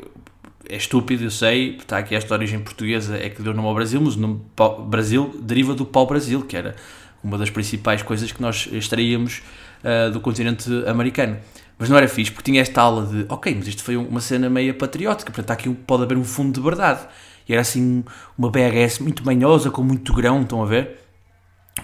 é 0.68 0.76
estúpido, 0.76 1.24
eu 1.24 1.31
sei, 1.31 1.76
está 1.76 1.98
aqui 1.98 2.14
esta 2.14 2.35
origem 2.35 2.59
portuguesa 2.61 3.16
é 3.16 3.29
que 3.29 3.42
deu 3.42 3.53
nome 3.53 3.68
ao 3.68 3.74
Brasil, 3.74 4.00
mas 4.00 4.16
o 4.16 4.20
nome 4.20 4.40
Brasil 4.87 5.35
deriva 5.42 5.74
do 5.74 5.85
pau-brasil, 5.85 6.42
que 6.42 6.57
era 6.57 6.74
uma 7.22 7.38
das 7.38 7.50
principais 7.50 8.02
coisas 8.02 8.33
que 8.33 8.40
nós 8.40 8.68
extraíamos 8.72 9.42
uh, 9.85 10.11
do 10.11 10.20
continente 10.20 10.70
americano. 10.87 11.38
Mas 11.78 11.88
não 11.88 11.96
era 11.96 12.09
fixe, 12.09 12.30
porque 12.30 12.50
tinha 12.50 12.61
esta 12.61 12.83
aula 12.83 13.06
de, 13.06 13.26
ok, 13.28 13.54
mas 13.54 13.66
isto 13.66 13.83
foi 13.83 13.96
uma 13.96 14.20
cena 14.20 14.50
meio 14.50 14.74
patriótica, 14.74 15.33
portanto 15.33 15.50
aqui 15.50 15.70
pode 15.70 16.02
haver 16.02 16.16
um 16.16 16.24
fundo 16.24 16.52
de 16.52 16.61
verdade. 16.61 17.00
E 17.48 17.52
era 17.52 17.62
assim 17.62 18.04
uma 18.37 18.50
BRS 18.50 19.00
muito 19.00 19.24
manhosa, 19.24 19.70
com 19.70 19.83
muito 19.83 20.12
grão, 20.12 20.42
estão 20.42 20.62
a 20.62 20.66
ver? 20.66 20.98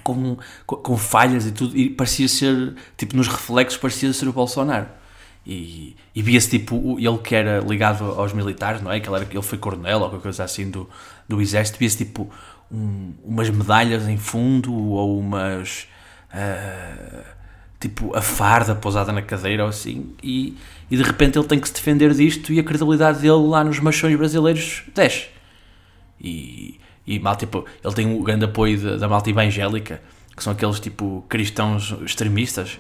Com, 0.03 0.37
com, 0.67 0.77
com 0.77 0.97
falhas 0.97 1.47
e 1.47 1.53
tudo, 1.53 1.77
e 1.77 1.89
parecia 1.89 2.29
ser, 2.29 2.75
tipo, 2.97 3.17
nos 3.17 3.29
reflexos 3.29 3.79
parecia 3.79 4.13
ser 4.13 4.29
o 4.29 4.33
Bolsonaro 4.33 4.87
e, 5.47 5.95
e 6.13 6.23
via-se 6.23 6.51
tipo 6.51 6.99
ele 6.99 7.19
que 7.19 7.35
era 7.35 7.61
ligado 7.61 8.05
aos 8.05 8.33
militares, 8.33 8.83
não 8.83 8.91
é? 8.91 8.99
Que 8.99 9.09
ele, 9.09 9.17
era, 9.17 9.27
ele 9.31 9.43
foi 9.43 9.57
coronel 9.57 10.01
ou 10.01 10.09
qualquer 10.09 10.23
coisa 10.23 10.43
assim 10.43 10.69
do, 10.69 10.89
do 11.29 11.41
exército, 11.41 11.79
via-se 11.79 11.99
tipo 11.99 12.29
um, 12.71 13.15
umas 13.25 13.49
medalhas 13.51 14.09
em 14.09 14.17
fundo 14.17 14.75
ou 14.75 15.19
umas 15.19 15.87
uh, 16.33 17.25
tipo 17.79 18.17
a 18.17 18.23
farda 18.23 18.75
pousada 18.75 19.13
na 19.13 19.23
cadeira 19.23 19.65
ou 19.65 19.69
assim, 19.69 20.15
e, 20.23 20.57
e 20.91 20.97
de 20.97 21.03
repente 21.03 21.39
ele 21.39 21.47
tem 21.47 21.59
que 21.59 21.69
se 21.69 21.75
defender 21.75 22.13
disto 22.13 22.53
e 22.53 22.59
a 22.59 22.65
credibilidade 22.65 23.21
dele 23.21 23.49
lá 23.49 23.63
nos 23.63 23.79
machões 23.81 24.17
brasileiros 24.17 24.83
desce. 24.95 25.29
E, 26.21 26.81
e 27.07 27.19
mal, 27.19 27.37
tipo, 27.37 27.65
ele 27.85 27.95
tem 27.95 28.19
o 28.19 28.23
grande 28.23 28.47
apoio 28.47 28.81
da, 28.81 28.97
da 28.97 29.09
malta 29.09 29.31
evangélica, 29.31 30.01
que 30.35 30.43
são 30.43 30.53
aqueles 30.53 30.81
tipo 30.81 31.25
cristãos 31.29 31.95
extremistas 32.05 32.79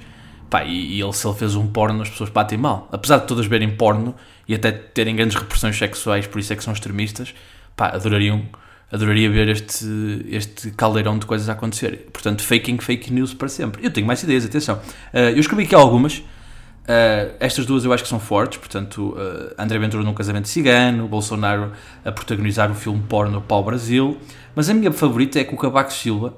Pá, 0.48 0.64
e, 0.64 0.96
e, 0.96 1.00
ele, 1.00 1.12
se 1.12 1.26
ele 1.26 1.36
fez 1.36 1.54
um 1.56 1.66
porno, 1.66 2.02
as 2.02 2.08
pessoas 2.08 2.30
batem 2.30 2.58
mal. 2.58 2.88
Apesar 2.92 3.18
de 3.18 3.26
todas 3.26 3.46
verem 3.46 3.74
porno 3.76 4.14
e 4.46 4.54
até 4.54 4.70
terem 4.70 5.16
grandes 5.16 5.36
repressões 5.36 5.76
sexuais, 5.76 6.26
por 6.26 6.38
isso 6.38 6.52
é 6.52 6.56
que 6.56 6.62
são 6.62 6.72
extremistas, 6.72 7.34
pá, 7.74 7.88
adorariam, 7.88 8.44
adoraria 8.90 9.30
ver 9.30 9.48
este, 9.48 9.86
este 10.28 10.70
caldeirão 10.70 11.18
de 11.18 11.26
coisas 11.26 11.48
a 11.48 11.52
acontecer. 11.52 12.08
Portanto, 12.12 12.42
faking 12.42 12.78
fake 12.78 13.12
news 13.12 13.34
para 13.34 13.48
sempre. 13.48 13.84
Eu 13.84 13.90
tenho 13.90 14.06
mais 14.06 14.22
ideias, 14.22 14.44
atenção. 14.44 14.76
Uh, 15.12 15.30
eu 15.34 15.40
escrevi 15.40 15.64
aqui 15.64 15.74
algumas. 15.74 16.18
Uh, 16.18 17.34
estas 17.40 17.66
duas 17.66 17.84
eu 17.84 17.92
acho 17.92 18.04
que 18.04 18.08
são 18.08 18.20
fortes, 18.20 18.58
portanto, 18.58 19.16
uh, 19.16 19.54
André 19.58 19.76
Ventura 19.76 20.04
num 20.04 20.14
casamento 20.14 20.46
cigano, 20.46 21.08
Bolsonaro 21.08 21.72
a 22.04 22.12
protagonizar 22.12 22.70
o 22.70 22.76
filme 22.76 23.02
porno 23.08 23.42
Pau 23.42 23.64
Brasil, 23.64 24.16
mas 24.54 24.70
a 24.70 24.74
minha 24.74 24.92
favorita 24.92 25.40
é 25.40 25.44
com 25.44 25.56
o 25.56 25.58
Cavaco 25.58 25.92
Silva. 25.92 26.36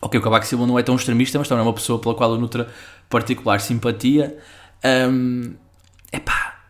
Ok, 0.00 0.18
o 0.18 0.22
Cavaco 0.22 0.46
Silva 0.46 0.66
não 0.66 0.78
é 0.78 0.82
tão 0.82 0.96
extremista, 0.96 1.38
mas 1.38 1.46
também 1.46 1.62
é 1.62 1.66
uma 1.66 1.74
pessoa 1.74 1.98
pela 2.00 2.14
qual 2.14 2.32
eu 2.32 2.40
nutro 2.40 2.66
particular 3.10 3.60
simpatia. 3.60 4.38
Um, 4.82 5.52
epá, 6.10 6.60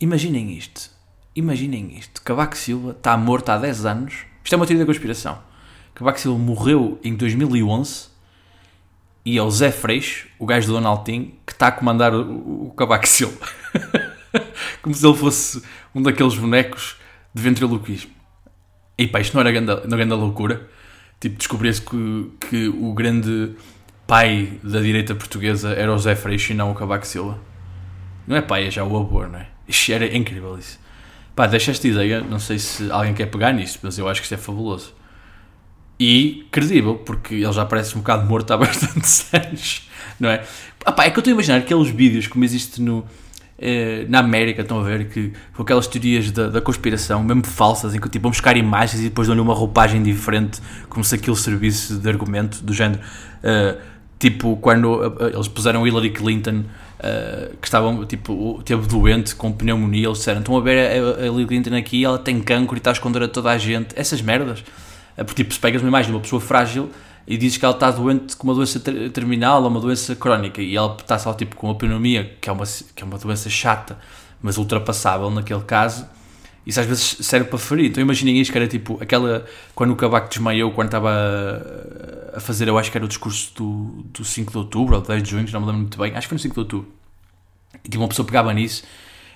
imaginem 0.00 0.50
isto. 0.50 0.90
Imaginem 1.36 1.96
isto. 1.96 2.20
Cavaco 2.22 2.56
Silva 2.56 2.90
está 2.90 3.16
morto 3.16 3.50
há 3.50 3.58
10 3.58 3.86
anos. 3.86 4.31
Isto 4.42 4.54
é 4.54 4.56
uma 4.56 4.66
teoria 4.66 4.84
da 4.84 4.86
conspiração. 4.86 5.38
Cavaco 5.94 6.18
Silva 6.18 6.38
morreu 6.38 6.98
em 7.04 7.14
2011 7.14 8.08
e 9.24 9.38
é 9.38 9.42
o 9.42 9.50
Zé 9.50 9.70
Freixo, 9.70 10.28
o 10.38 10.46
gajo 10.46 10.66
do 10.66 10.72
Donaldinho, 10.74 11.32
que 11.46 11.52
está 11.52 11.68
a 11.68 11.72
comandar 11.72 12.14
o, 12.14 12.74
o 12.76 13.06
Silva. 13.06 13.46
Como 14.82 14.94
se 14.94 15.06
ele 15.06 15.16
fosse 15.16 15.62
um 15.94 16.02
daqueles 16.02 16.34
bonecos 16.34 16.96
de 17.32 17.42
ventriloquismo. 17.42 18.10
E 18.98 19.06
pá, 19.06 19.20
isto 19.20 19.34
não 19.34 19.40
era 19.40 19.52
grande, 19.52 19.66
não 19.86 19.96
era 19.96 20.04
grande 20.04 20.14
loucura. 20.14 20.68
Tipo, 21.20 21.36
descobria-se 21.36 21.80
que, 21.80 22.30
que 22.40 22.68
o 22.68 22.92
grande 22.92 23.54
pai 24.06 24.58
da 24.62 24.80
direita 24.80 25.14
portuguesa 25.14 25.70
era 25.70 25.92
o 25.92 25.98
Zé 25.98 26.16
Freixo 26.16 26.52
e 26.52 26.54
não 26.54 26.72
o 26.72 26.74
Cavaco 26.74 27.06
Silva. 27.06 27.38
Não 28.26 28.36
é 28.36 28.42
pai, 28.42 28.66
é 28.66 28.70
já 28.70 28.84
o 28.84 28.96
avô, 28.96 29.26
não 29.26 29.38
é? 29.38 29.48
Isto 29.68 29.92
era 29.92 30.16
incrível 30.16 30.58
isso. 30.58 30.80
Pá, 31.34 31.46
deixa 31.46 31.70
esta 31.70 31.88
ideia, 31.88 32.20
não 32.20 32.38
sei 32.38 32.58
se 32.58 32.90
alguém 32.90 33.14
quer 33.14 33.26
pegar 33.26 33.52
nisso, 33.52 33.78
mas 33.82 33.98
eu 33.98 34.08
acho 34.08 34.20
que 34.20 34.26
isto 34.26 34.34
é 34.34 34.36
fabuloso. 34.36 34.94
E 35.98 36.46
credível, 36.50 36.96
porque 36.96 37.34
ele 37.34 37.52
já 37.52 37.64
parece 37.64 37.96
um 37.96 38.00
bocado 38.00 38.26
morto 38.26 38.50
há 38.52 38.56
bastantes 38.58 39.32
anos, 39.32 39.88
não 40.18 40.28
é? 40.28 40.44
Ah, 40.84 40.92
pá, 40.92 41.04
é 41.04 41.10
que 41.10 41.18
eu 41.18 41.20
estou 41.20 41.30
a 41.30 41.34
imaginar 41.34 41.58
aqueles 41.58 41.88
vídeos 41.88 42.26
como 42.26 42.44
existe 42.44 42.82
no, 42.82 43.04
eh, 43.58 44.04
na 44.08 44.18
América, 44.18 44.62
estão 44.62 44.80
a 44.80 44.82
ver, 44.82 45.08
que 45.08 45.32
com 45.54 45.62
aquelas 45.62 45.86
teorias 45.86 46.30
da, 46.30 46.48
da 46.48 46.60
conspiração, 46.60 47.22
mesmo 47.22 47.46
falsas, 47.46 47.94
em 47.94 48.00
que 48.00 48.08
tipo, 48.08 48.24
vão 48.24 48.30
buscar 48.30 48.56
imagens 48.56 49.00
e 49.00 49.04
depois 49.04 49.28
dão-lhe 49.28 49.40
uma 49.40 49.54
roupagem 49.54 50.02
diferente, 50.02 50.60
como 50.88 51.04
se 51.04 51.14
aquilo 51.14 51.36
servisse 51.36 51.94
de 51.94 52.08
argumento, 52.08 52.62
do 52.62 52.74
género. 52.74 53.00
Uh, 53.38 53.92
Tipo, 54.22 54.56
quando 54.58 54.84
uh, 54.84 55.30
eles 55.34 55.48
puseram 55.48 55.84
Hillary 55.84 56.10
Clinton, 56.10 56.62
uh, 57.02 57.56
que 57.56 57.66
estavam, 57.66 58.04
tipo, 58.06 58.62
teve 58.64 58.86
doente 58.86 59.34
com 59.34 59.52
pneumonia, 59.52 60.06
eles 60.06 60.18
disseram: 60.18 60.40
estão 60.40 60.56
a 60.56 60.60
ver 60.60 60.90
a, 60.90 61.74
a 61.74 61.78
aqui, 61.78 62.04
ela 62.04 62.18
tem 62.18 62.40
cancro 62.40 62.76
e 62.76 62.78
está 62.78 62.90
a 62.90 62.92
esconder 62.92 63.22
a 63.22 63.28
toda 63.28 63.50
a 63.50 63.58
gente. 63.58 63.94
Essas 63.96 64.22
merdas. 64.22 64.60
Uh, 64.60 65.24
porque, 65.24 65.42
tipo, 65.42 65.52
se 65.52 65.60
pegas 65.60 65.82
uma 65.82 65.88
imagem 65.88 66.10
de 66.10 66.16
uma 66.16 66.22
pessoa 66.22 66.40
frágil 66.40 66.90
e 67.26 67.36
dizes 67.36 67.58
que 67.58 67.64
ela 67.64 67.74
está 67.74 67.90
doente 67.90 68.36
com 68.36 68.48
uma 68.48 68.54
doença 68.54 68.80
ter 68.80 69.10
terminal 69.10 69.62
ou 69.62 69.68
uma 69.68 69.80
doença 69.80 70.14
crónica 70.16 70.62
e 70.62 70.76
ela 70.76 70.96
está 70.98 71.18
só, 71.18 71.34
tipo, 71.34 71.56
com 71.56 71.68
uma 71.68 71.74
pneumonia, 71.74 72.36
que 72.40 72.48
é 72.48 72.52
uma, 72.52 72.64
que 72.64 73.02
é 73.02 73.04
uma 73.04 73.18
doença 73.18 73.50
chata, 73.50 73.98
mas 74.40 74.56
ultrapassável 74.56 75.30
naquele 75.30 75.62
caso. 75.62 76.06
Isso 76.64 76.78
às 76.80 76.86
vezes 76.86 77.16
serve 77.20 77.48
para 77.48 77.58
ferir. 77.58 77.86
Então 77.90 78.00
imaginem 78.00 78.40
isto 78.40 78.52
que 78.52 78.58
era 78.58 78.68
tipo 78.68 78.98
aquela. 79.02 79.44
Quando 79.74 79.92
o 79.92 79.96
Cavaco 79.96 80.28
desmaiou, 80.28 80.70
quando 80.70 80.88
estava 80.88 81.10
a, 82.34 82.40
fazer, 82.40 82.68
eu 82.68 82.78
acho 82.78 82.90
que 82.90 82.96
era 82.96 83.04
o 83.04 83.08
discurso 83.08 83.52
do, 83.56 84.04
do 84.12 84.24
5 84.24 84.52
de 84.52 84.58
outubro 84.58 84.96
ou 84.96 85.02
10 85.02 85.22
de 85.22 85.30
junho, 85.30 85.46
não 85.52 85.60
me 85.60 85.66
lembro 85.66 85.80
muito 85.82 85.98
bem. 85.98 86.12
Acho 86.12 86.22
que 86.22 86.28
foi 86.28 86.36
no 86.36 86.40
5 86.40 86.54
de 86.54 86.60
outubro. 86.60 86.92
E 87.84 87.88
tipo, 87.88 88.02
uma 88.02 88.08
pessoa 88.08 88.24
pegava 88.24 88.52
nisso 88.52 88.84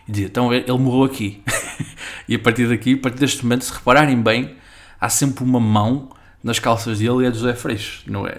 e 0.07 0.13
dizia: 0.13 0.27
Então 0.27 0.53
ele 0.55 0.71
morreu 0.73 1.05
aqui. 1.05 1.43
e 2.29 2.37
a 2.37 2.39
partir 2.39 2.69
daqui, 2.69 2.95
a 2.95 2.99
partir 2.99 3.19
deste 3.19 3.43
momento, 3.43 3.65
se 3.65 3.73
repararem 3.73 4.23
bem, 4.23 4.55
há 5.01 5.09
sempre 5.09 5.43
uma 5.43 5.59
mão 5.59 6.11
nas 6.45 6.61
calças 6.61 7.01
dele 7.01 7.25
e 7.25 7.27
é 7.27 7.31
de 7.31 7.39
José 7.39 7.55
Freixo. 7.55 8.05
Não 8.11 8.27
é, 8.27 8.39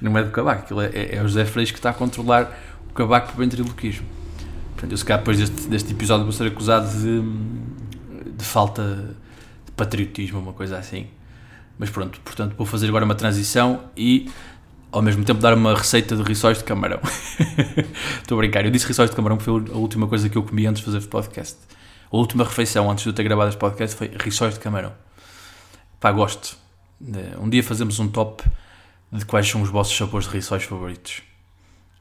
não 0.00 0.16
é 0.16 0.22
do 0.22 0.30
Cavaco. 0.30 0.80
É, 0.80 1.16
é 1.16 1.22
o 1.22 1.28
José 1.28 1.44
Freixo 1.44 1.72
que 1.72 1.78
está 1.78 1.90
a 1.90 1.94
controlar 1.94 2.56
o 2.88 2.92
Cavaco 2.92 3.32
por 3.32 3.38
ventriloquismo. 3.38 4.06
Portanto, 4.72 4.90
eu 4.92 4.96
se 4.96 5.04
calhar 5.04 5.20
depois 5.20 5.38
deste, 5.38 5.68
deste 5.68 5.92
episódio 5.92 6.24
vou 6.24 6.32
ser 6.32 6.46
acusado 6.46 6.88
de 6.96 7.22
de 8.44 8.50
falta 8.50 9.16
de 9.64 9.72
patriotismo, 9.72 10.38
uma 10.38 10.52
coisa 10.52 10.78
assim. 10.78 11.08
Mas 11.78 11.90
pronto, 11.90 12.20
portanto, 12.20 12.54
vou 12.56 12.66
fazer 12.66 12.88
agora 12.88 13.04
uma 13.04 13.14
transição 13.14 13.84
e 13.96 14.30
ao 14.92 15.02
mesmo 15.02 15.24
tempo 15.24 15.40
dar 15.40 15.54
uma 15.54 15.74
receita 15.74 16.14
de 16.14 16.22
rissóis 16.22 16.58
de 16.58 16.64
camarão. 16.64 17.00
Estou 18.22 18.36
a 18.36 18.38
brincar, 18.38 18.64
eu 18.64 18.70
disse 18.70 18.86
rissóis 18.86 19.10
de 19.10 19.16
camarão 19.16 19.36
porque 19.36 19.50
foi 19.50 19.74
a 19.74 19.78
última 19.78 20.06
coisa 20.06 20.28
que 20.28 20.38
eu 20.38 20.42
comi 20.44 20.66
antes 20.66 20.80
de 20.80 20.86
fazer 20.86 20.98
o 20.98 21.08
podcast. 21.08 21.56
A 22.12 22.16
última 22.16 22.44
refeição 22.44 22.88
antes 22.88 23.02
de 23.02 23.10
eu 23.10 23.12
ter 23.12 23.24
gravado 23.24 23.48
este 23.48 23.58
podcast 23.58 23.96
foi 23.96 24.12
rissóis 24.20 24.54
de 24.54 24.60
camarão. 24.60 24.92
Pá, 25.98 26.12
gosto. 26.12 26.56
Um 27.40 27.48
dia 27.48 27.62
fazemos 27.62 27.98
um 27.98 28.08
top 28.08 28.44
de 29.10 29.24
quais 29.24 29.48
são 29.48 29.62
os 29.62 29.68
vossos 29.68 29.96
sabores 29.96 30.28
de 30.28 30.34
rissóis 30.34 30.62
favoritos. 30.62 31.22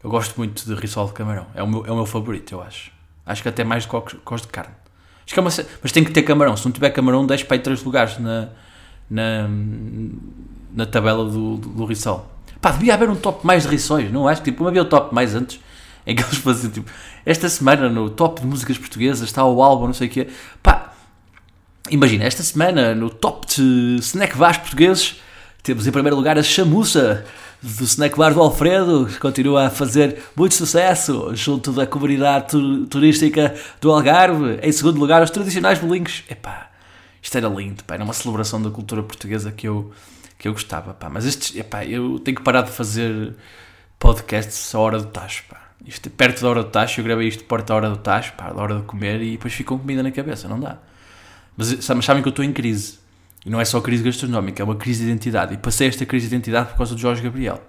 Eu 0.03 0.09
gosto 0.09 0.35
muito 0.37 0.65
de 0.65 0.75
rissol 0.75 1.07
de 1.07 1.13
camarão. 1.13 1.47
É 1.55 1.63
o 1.63 1.67
meu, 1.67 1.85
é 1.85 1.91
o 1.91 1.95
meu 1.95 2.05
favorito, 2.05 2.53
eu 2.53 2.61
acho. 2.61 2.91
Acho 3.25 3.41
que 3.41 3.49
até 3.49 3.63
mais 3.63 3.85
do 3.85 4.01
que 4.01 4.17
gosto 4.17 4.45
de 4.45 4.51
carne. 4.51 4.75
Acho 5.25 5.33
que 5.33 5.39
é 5.39 5.41
uma, 5.41 5.51
mas 5.81 5.91
tem 5.91 6.03
que 6.03 6.11
ter 6.11 6.23
camarão. 6.23 6.55
Se 6.57 6.65
não 6.65 6.71
tiver 6.71 6.89
camarão, 6.89 7.25
deixe 7.25 7.45
para 7.45 7.55
aí 7.55 7.59
três 7.59 7.83
lugares 7.83 8.17
na, 8.19 8.49
na, 9.09 9.49
na 10.73 10.85
tabela 10.85 11.23
do, 11.25 11.57
do, 11.57 11.69
do 11.69 11.85
Rissol. 11.85 12.29
Pá, 12.61 12.71
devia 12.71 12.93
haver 12.93 13.09
um 13.09 13.15
top 13.15 13.45
mais 13.45 13.63
de 13.63 13.69
Rissóis, 13.69 14.11
não 14.11 14.27
acho? 14.27 14.41
Tipo, 14.41 14.63
não 14.63 14.69
havia 14.69 14.81
o 14.81 14.85
top 14.85 15.13
mais 15.13 15.35
antes, 15.35 15.59
em 16.07 16.15
que 16.15 16.23
eles 16.23 16.37
faziam 16.37 16.71
tipo, 16.71 16.89
esta 17.25 17.47
semana 17.49 17.89
no 17.89 18.09
top 18.09 18.41
de 18.41 18.47
músicas 18.47 18.77
portuguesas 18.77 19.27
está 19.27 19.43
o 19.45 19.61
álbum, 19.61 19.87
não 19.87 19.93
sei 19.93 20.07
o 20.07 20.11
quê. 20.11 20.27
Pá, 20.61 20.93
imagina, 21.89 22.23
esta 22.23 22.43
semana 22.43 22.95
no 22.95 23.09
top 23.09 23.47
de 23.47 23.97
snack 23.99 24.37
bars 24.37 24.57
portugueses 24.57 25.21
temos 25.61 25.87
em 25.87 25.91
primeiro 25.91 26.15
lugar 26.15 26.37
a 26.37 26.43
Chamuça 26.43 27.25
do 27.63 27.85
Snack 27.85 28.17
Bar 28.17 28.33
do 28.33 28.41
Alfredo, 28.41 29.05
que 29.05 29.17
continua 29.17 29.67
a 29.67 29.69
fazer 29.69 30.21
muito 30.35 30.53
sucesso 30.53 31.33
junto 31.33 31.71
da 31.71 31.87
comunidade 31.87 32.57
turística 32.89 33.55
do 33.79 33.89
Algarve. 33.89 34.59
Em 34.61 34.71
segundo 34.71 34.99
lugar, 34.99 35.23
os 35.23 35.31
tradicionais 35.31 35.79
bolinhos. 35.79 36.23
Epá, 36.29 36.69
isto 37.21 37.37
era 37.37 37.47
lindo, 37.47 37.81
pá, 37.85 37.93
era 37.93 38.03
uma 38.03 38.13
celebração 38.13 38.61
da 38.61 38.69
cultura 38.69 39.01
portuguesa 39.01 39.49
que 39.49 39.65
eu, 39.65 39.93
que 40.37 40.45
eu 40.45 40.51
gostava, 40.51 40.93
pá. 40.93 41.09
Mas 41.09 41.25
estes, 41.25 41.55
epá, 41.55 41.85
eu 41.85 42.19
tenho 42.19 42.35
que 42.35 42.43
parar 42.43 42.63
de 42.63 42.71
fazer 42.71 43.33
podcasts 43.97 44.75
à 44.75 44.79
hora 44.79 44.99
do 44.99 45.07
tacho, 45.07 45.45
pá. 45.49 45.69
Isto, 45.85 46.09
perto 46.09 46.41
da 46.41 46.49
hora 46.49 46.63
do 46.63 46.69
tacho, 46.69 46.99
eu 46.99 47.05
gravei 47.05 47.29
isto 47.29 47.45
perto 47.45 47.67
da 47.67 47.75
hora 47.75 47.89
do 47.89 47.97
tacho, 47.97 48.33
pá, 48.33 48.51
da 48.51 48.61
hora 48.61 48.75
de 48.75 48.83
comer 48.83 49.21
e 49.21 49.31
depois 49.31 49.53
ficou 49.53 49.79
comida 49.79 50.03
na 50.03 50.11
cabeça, 50.11 50.49
não 50.49 50.59
dá. 50.59 50.79
Mas 51.55 51.77
sabem 51.81 52.21
que 52.21 52.27
eu 52.27 52.31
estou 52.31 52.43
em 52.43 52.51
crise 52.51 53.02
e 53.45 53.49
não 53.49 53.59
é 53.59 53.65
só 53.65 53.81
crise 53.81 54.03
gastronómica, 54.03 54.61
é 54.61 54.63
uma 54.63 54.75
crise 54.75 55.03
de 55.03 55.11
identidade. 55.11 55.53
E 55.53 55.57
passei 55.57 55.87
esta 55.87 56.05
crise 56.05 56.27
de 56.27 56.35
identidade 56.35 56.69
por 56.69 56.77
causa 56.77 56.95
do 56.95 57.01
Jorge 57.01 57.21
Gabriel. 57.21 57.61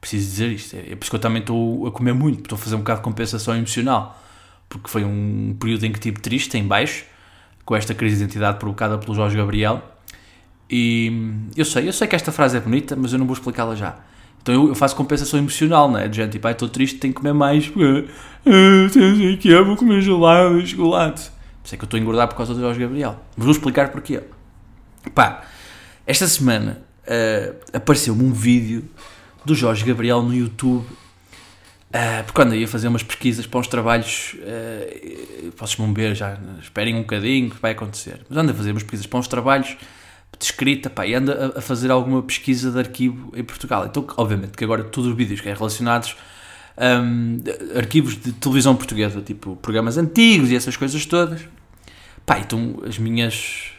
Preciso 0.00 0.30
dizer 0.30 0.52
isto. 0.52 0.76
É, 0.76 0.92
é 0.92 0.96
por 0.96 1.02
isso 1.02 1.10
que 1.10 1.16
eu 1.16 1.20
também 1.20 1.40
estou 1.40 1.86
a 1.86 1.90
comer 1.90 2.12
muito, 2.14 2.42
estou 2.42 2.56
a 2.56 2.58
fazer 2.58 2.76
um 2.76 2.78
bocado 2.78 3.00
de 3.00 3.04
compensação 3.04 3.56
emocional. 3.56 4.22
Porque 4.68 4.88
foi 4.88 5.04
um 5.04 5.56
período 5.58 5.84
em 5.84 5.92
que 5.92 5.98
estive 5.98 6.20
triste, 6.20 6.56
em 6.56 6.64
baixo, 6.64 7.04
com 7.64 7.74
esta 7.74 7.94
crise 7.94 8.16
de 8.16 8.22
identidade 8.24 8.58
provocada 8.58 8.96
pelo 8.98 9.14
Jorge 9.14 9.36
Gabriel. 9.36 9.82
E 10.70 11.10
eu 11.56 11.64
sei, 11.64 11.88
eu 11.88 11.92
sei 11.92 12.06
que 12.06 12.14
esta 12.14 12.30
frase 12.30 12.56
é 12.56 12.60
bonita, 12.60 12.94
mas 12.94 13.12
eu 13.12 13.18
não 13.18 13.26
vou 13.26 13.34
explicá-la 13.34 13.74
já. 13.74 13.96
Então 14.40 14.68
eu, 14.68 14.74
faço 14.74 14.94
compensação 14.94 15.38
emocional, 15.38 15.90
não 15.90 15.98
é? 15.98 16.06
De 16.06 16.16
gente, 16.16 16.32
tipo, 16.32 16.48
estou 16.48 16.68
triste, 16.68 16.98
tenho 16.98 17.12
que 17.12 17.20
comer 17.20 17.32
mais. 17.32 17.66
que 19.40 19.48
eu 19.48 19.64
vou 19.64 19.76
comer 19.76 20.00
gelado 20.00 20.60
e 20.60 20.66
chocolate. 20.66 21.30
Isso 21.64 21.74
é 21.74 21.78
que 21.78 21.84
eu 21.84 21.86
estou 21.86 21.98
a 21.98 22.00
engordar 22.00 22.28
por 22.28 22.36
causa 22.36 22.54
do 22.54 22.60
Jorge 22.60 22.78
Gabriel. 22.80 23.18
Mas 23.36 23.44
vou 23.44 23.52
explicar 23.52 23.90
porquê. 23.90 24.22
Pá, 25.14 25.44
esta 26.06 26.26
semana 26.26 26.82
uh, 27.04 27.56
apareceu-me 27.72 28.22
um 28.24 28.32
vídeo 28.32 28.88
do 29.44 29.54
Jorge 29.54 29.84
Gabriel 29.84 30.22
no 30.22 30.34
YouTube. 30.34 30.84
Uh, 30.84 32.22
porque 32.24 32.32
quando 32.34 32.52
eu 32.52 32.60
ia 32.60 32.68
fazer 32.68 32.88
umas 32.88 33.02
pesquisas 33.02 33.46
para 33.46 33.60
uns 33.60 33.66
trabalhos, 33.66 34.34
uh, 34.34 35.52
vocês 35.56 35.76
ver 35.94 36.14
já, 36.14 36.38
esperem 36.60 36.94
um 36.94 37.00
bocadinho 37.00 37.50
que 37.50 37.60
vai 37.60 37.72
acontecer. 37.72 38.20
Mas 38.28 38.38
ando 38.38 38.52
a 38.52 38.54
fazer 38.54 38.72
umas 38.72 38.82
pesquisas 38.82 39.06
para 39.06 39.18
uns 39.18 39.28
trabalhos 39.28 39.76
de 40.38 40.44
escrita, 40.44 40.90
pá, 40.90 41.06
e 41.06 41.14
ando 41.14 41.32
a, 41.32 41.58
a, 41.58 41.60
fazer 41.60 41.90
alguma 41.90 42.22
pesquisa 42.22 42.70
de 42.70 42.78
arquivo 42.78 43.32
em 43.34 43.42
Portugal. 43.42 43.86
Então, 43.86 44.06
obviamente, 44.16 44.52
que 44.56 44.64
agora 44.64 44.84
todos 44.84 45.10
os 45.10 45.16
vídeos 45.16 45.40
que 45.40 45.48
é 45.48 45.54
relacionados 45.54 46.16
um, 46.78 47.38
arquivos 47.76 48.20
de 48.20 48.32
televisão 48.32 48.76
portuguesa, 48.76 49.20
tipo 49.20 49.56
programas 49.56 49.96
antigos 49.96 50.50
e 50.50 50.56
essas 50.56 50.76
coisas 50.76 51.04
todas. 51.06 51.40
Pá, 52.24 52.38
então 52.38 52.82
as 52.86 52.98
minhas 52.98 53.72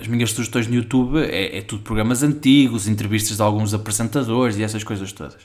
as 0.00 0.06
minhas 0.06 0.30
sugestões 0.32 0.66
no 0.66 0.74
YouTube 0.74 1.18
é, 1.18 1.58
é, 1.58 1.62
tudo 1.62 1.82
programas 1.82 2.22
antigos, 2.22 2.86
entrevistas 2.86 3.36
de 3.36 3.42
alguns 3.42 3.72
apresentadores 3.72 4.56
e 4.58 4.62
essas 4.62 4.84
coisas 4.84 5.12
todas. 5.12 5.38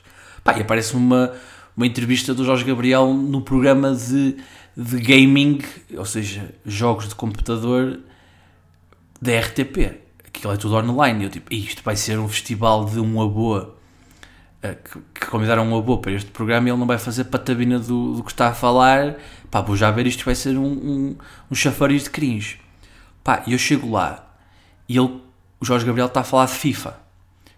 Pá, 0.44 0.58
e 0.58 0.60
aparece 0.60 0.94
uma, 0.94 1.32
uma 1.76 1.86
entrevista 1.86 2.34
do 2.34 2.44
Jorge 2.44 2.64
Gabriel 2.64 3.14
no 3.14 3.40
programa 3.40 3.94
de, 3.94 4.36
de 4.76 5.00
gaming, 5.00 5.60
ou 5.96 6.04
seja, 6.04 6.54
jogos 6.66 7.08
de 7.08 7.14
computador 7.14 8.00
da 9.20 9.38
RTP. 9.40 9.98
Aquilo 10.26 10.52
é 10.52 10.56
tudo 10.56 10.76
online. 10.76 11.24
Eu 11.24 11.30
tipo, 11.30 11.52
isto 11.54 11.82
vai 11.82 11.96
ser 11.96 12.18
um 12.18 12.28
festival 12.28 12.84
de 12.84 13.00
um 13.00 13.20
aboa. 13.22 13.76
Eh, 14.62 14.74
que, 15.14 15.26
convidaram 15.26 15.66
um 15.66 15.76
avô 15.76 15.96
para 15.96 16.12
este 16.12 16.30
programa 16.30 16.68
e 16.68 16.70
ele 16.70 16.78
não 16.78 16.86
vai 16.86 16.98
fazer 16.98 17.24
patabina 17.24 17.78
do, 17.78 18.16
do 18.16 18.22
que 18.22 18.30
está 18.30 18.48
a 18.48 18.54
falar. 18.54 19.16
Pá, 19.50 19.62
vou 19.62 19.74
já 19.74 19.90
ver 19.90 20.06
isto 20.06 20.24
vai 20.24 20.34
ser 20.34 20.58
um, 20.58 20.66
um, 20.66 21.16
um 21.50 21.54
chafariz 21.54 22.04
de 22.04 22.10
cringe. 22.10 22.60
Pá, 23.22 23.42
e 23.46 23.52
eu 23.52 23.58
chego 23.58 23.90
lá 23.90 24.26
e 24.88 24.96
ele, 24.98 25.20
o 25.60 25.64
Jorge 25.64 25.86
Gabriel 25.86 26.08
está 26.08 26.20
a 26.20 26.24
falar 26.24 26.46
de 26.46 26.54
FIFA. 26.54 26.98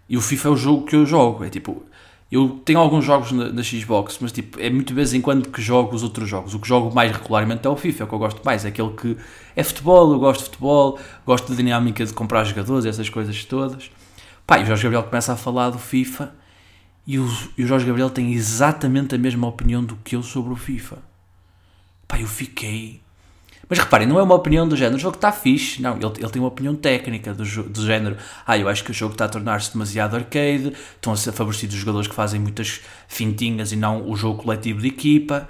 E 0.09 0.16
o 0.16 0.20
FIFA 0.20 0.48
é 0.48 0.51
o 0.51 0.57
jogo 0.57 0.85
que 0.85 0.94
eu 0.94 1.07
jogo. 1.07 1.44
É 1.44 1.48
tipo, 1.48 1.83
eu 2.31 2.61
tenho 2.64 2.79
alguns 2.79 3.05
jogos 3.05 3.33
na, 3.33 3.51
na, 3.51 3.62
Xbox, 3.62 4.18
mas 4.20 4.33
tipo, 4.33 4.61
é 4.61 4.68
muito 4.68 4.88
de 4.88 4.94
vez 4.94 5.14
em 5.14 5.20
quando 5.20 5.48
que 5.48 5.62
jogo 5.62 5.94
os 5.94 6.03
outros 6.03 6.29
jogos. 6.29 6.55
O 6.55 6.59
que 6.59 6.68
jogo 6.68 6.94
mais 6.94 7.11
regularmente 7.12 7.66
é 7.66 7.70
o 7.70 7.77
FIFA, 7.77 8.03
é 8.03 8.05
o 8.05 8.09
que 8.09 8.14
eu 8.14 8.18
gosto 8.18 8.44
mais. 8.44 8.64
É 8.64 8.68
aquele 8.68 8.90
que 8.90 9.16
é 9.57 9.62
futebol, 9.62 10.12
eu 10.12 10.18
gosto 10.18 10.40
de 10.40 10.44
futebol, 10.46 10.98
gosto 11.25 11.48
da 11.48 11.55
dinâmica 11.55 12.05
de 12.05 12.12
comprar 12.12 12.44
jogadores, 12.44 12.85
essas 12.85 13.09
coisas 13.09 13.44
todas. 13.44 13.90
Pá, 14.46 14.59
e 14.59 14.62
o 14.62 14.66
Jorge 14.66 14.83
Gabriel 14.83 15.05
começa 15.05 15.33
a 15.33 15.37
falar 15.37 15.70
do 15.70 15.79
FIFA 15.79 16.35
e 17.07 17.18
o, 17.18 17.27
e 17.57 17.64
o 17.64 17.66
Jorge 17.66 17.87
Gabriel 17.87 18.11
tem 18.11 18.33
exatamente 18.33 19.14
a 19.14 19.18
mesma 19.18 19.46
opinião 19.46 19.85
do 19.85 19.96
que 19.96 20.16
eu 20.16 20.22
sobre 20.22 20.53
o 20.53 20.57
FIFA. 20.57 20.98
Pá, 22.07 22.20
eu 22.20 22.27
fiquei 22.27 23.01
mas 23.72 23.78
reparem, 23.78 24.06
não 24.06 24.18
é 24.18 24.22
uma 24.22 24.35
opinião 24.35 24.68
do 24.68 24.76
género, 24.76 24.96
o 24.96 25.00
jogo 25.00 25.16
está 25.16 25.32
fixe. 25.32 25.80
Não, 25.80 25.96
ele, 25.96 26.04
ele 26.18 26.28
tem 26.28 26.42
uma 26.42 26.48
opinião 26.48 26.76
técnica 26.76 27.32
do, 27.32 27.42
do 27.42 27.87
género. 27.87 28.18
Ah, 28.46 28.58
eu 28.58 28.68
acho 28.68 28.85
que 28.85 28.90
o 28.90 28.94
jogo 28.94 29.14
está 29.14 29.24
a 29.24 29.28
tornar-se 29.30 29.72
demasiado 29.72 30.14
arcade, 30.14 30.74
estão 30.94 31.11
a 31.11 31.16
ser 31.16 31.32
favorecidos 31.32 31.76
os 31.76 31.80
jogadores 31.80 32.06
que 32.06 32.14
fazem 32.14 32.38
muitas 32.38 32.82
fintinhas 33.08 33.72
e 33.72 33.76
não 33.76 34.06
o 34.06 34.14
jogo 34.14 34.42
coletivo 34.42 34.82
de 34.82 34.88
equipa. 34.88 35.48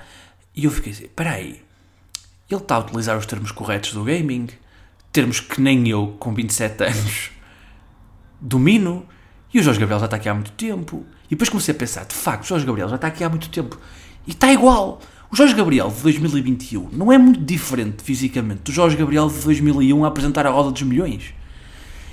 E 0.55 0.67
eu 0.67 0.71
fiquei 0.71 0.93
assim, 0.93 1.09
aí, 1.17 1.61
ele 2.49 2.61
está 2.61 2.77
a 2.77 2.79
utilizar 2.79 3.19
os 3.19 3.27
termos 3.27 3.51
corretos 3.51 3.93
do 3.93 4.05
gaming, 4.05 4.47
termos 5.11 5.41
que 5.41 5.61
nem 5.61 5.89
eu, 5.89 6.15
com 6.21 6.33
27 6.33 6.79
anos, 6.85 7.33
domino, 8.41 9.05
e 9.53 9.59
o 9.59 9.63
Jorge 9.65 9.81
Gabriel 9.81 9.99
já 9.99 10.05
está 10.05 10.17
aqui 10.17 10.29
há 10.29 10.35
muito 10.35 10.53
tempo. 10.53 11.05
E 11.27 11.31
depois 11.31 11.49
comecei 11.49 11.75
a 11.75 11.77
pensar, 11.77 12.05
de 12.05 12.15
facto, 12.15 12.45
o 12.45 12.47
Jorge 12.47 12.65
Gabriel 12.65 12.89
já 12.89 12.95
está 12.95 13.09
aqui 13.09 13.25
há 13.25 13.29
muito 13.29 13.49
tempo. 13.49 13.77
E 14.29 14.31
está 14.31 14.53
igual. 14.53 15.01
O 15.33 15.37
Jorge 15.37 15.55
Gabriel 15.55 15.89
de 15.89 16.03
2021 16.03 16.91
não 16.93 17.11
é 17.11 17.17
muito 17.17 17.41
diferente 17.41 18.03
fisicamente 18.03 18.65
do 18.65 18.71
Jorge 18.71 18.99
Gabriel 18.99 19.29
de 19.29 19.41
2001 19.43 20.05
a 20.05 20.09
apresentar 20.09 20.47
a 20.47 20.51
Roda 20.51 20.71
dos 20.71 20.83
Milhões. 20.83 21.33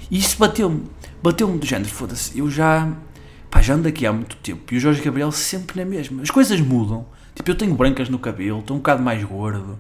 E 0.10 0.18
isso 0.18 0.38
bateu-me. 0.38 0.84
Bateu-me 1.22 1.60
do 1.60 1.66
género, 1.66 1.90
foda-se, 1.90 2.40
eu 2.40 2.50
já. 2.50 2.90
Pá, 3.52 3.62
já 3.62 3.74
ando 3.74 3.90
aqui 3.90 4.06
há 4.06 4.14
muito 4.14 4.38
tempo 4.38 4.74
e 4.74 4.78
o 4.78 4.80
Jorge 4.80 5.02
Gabriel 5.02 5.34
sempre 5.34 5.84
na 5.84 5.86
mesma. 5.86 6.22
As 6.24 6.32
coisas 6.32 6.62
mudam. 6.62 7.06
Tipo, 7.36 7.52
eu 7.52 7.56
tenho 7.56 7.76
brancas 7.76 8.08
no 8.08 8.18
cabelo, 8.18 8.60
estou 8.60 8.78
um 8.78 8.80
bocado 8.80 9.04
mais 9.04 9.22
gordo. 9.22 9.78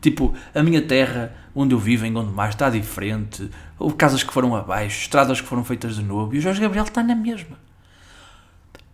Tipo, 0.00 0.34
a 0.52 0.60
minha 0.60 0.82
terra, 0.82 1.32
onde 1.54 1.72
eu 1.72 1.78
vivo, 1.78 2.04
em 2.06 2.12
Gondomar, 2.12 2.48
está 2.48 2.68
diferente. 2.68 3.48
Houve 3.78 3.94
casas 3.94 4.24
que 4.24 4.32
foram 4.32 4.56
abaixo, 4.56 5.02
estradas 5.02 5.40
que 5.40 5.46
foram 5.46 5.62
feitas 5.62 5.94
de 5.94 6.02
novo 6.02 6.34
e 6.34 6.38
o 6.38 6.40
Jorge 6.40 6.60
Gabriel 6.60 6.86
está 6.86 7.04
na 7.04 7.14
mesma. 7.14 7.56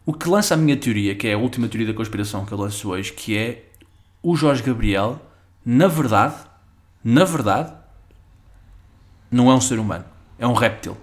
O 0.04 0.12
que 0.12 0.28
lança 0.28 0.52
a 0.52 0.56
minha 0.56 0.76
teoria, 0.76 1.14
que 1.14 1.26
é 1.26 1.32
a 1.32 1.38
última 1.38 1.66
teoria 1.66 1.86
da 1.86 1.94
conspiração 1.94 2.44
que 2.44 2.52
eu 2.52 2.58
lanço 2.58 2.90
hoje, 2.90 3.10
que 3.10 3.34
é 3.34 3.65
o 4.22 4.36
Jorge 4.36 4.62
Gabriel, 4.62 5.20
na 5.64 5.86
verdade, 5.86 6.34
na 7.02 7.24
verdade, 7.24 7.72
não 9.30 9.50
é 9.50 9.54
um 9.54 9.60
ser 9.60 9.78
humano. 9.78 10.04
É 10.38 10.46
um 10.46 10.54
réptil. 10.54 10.96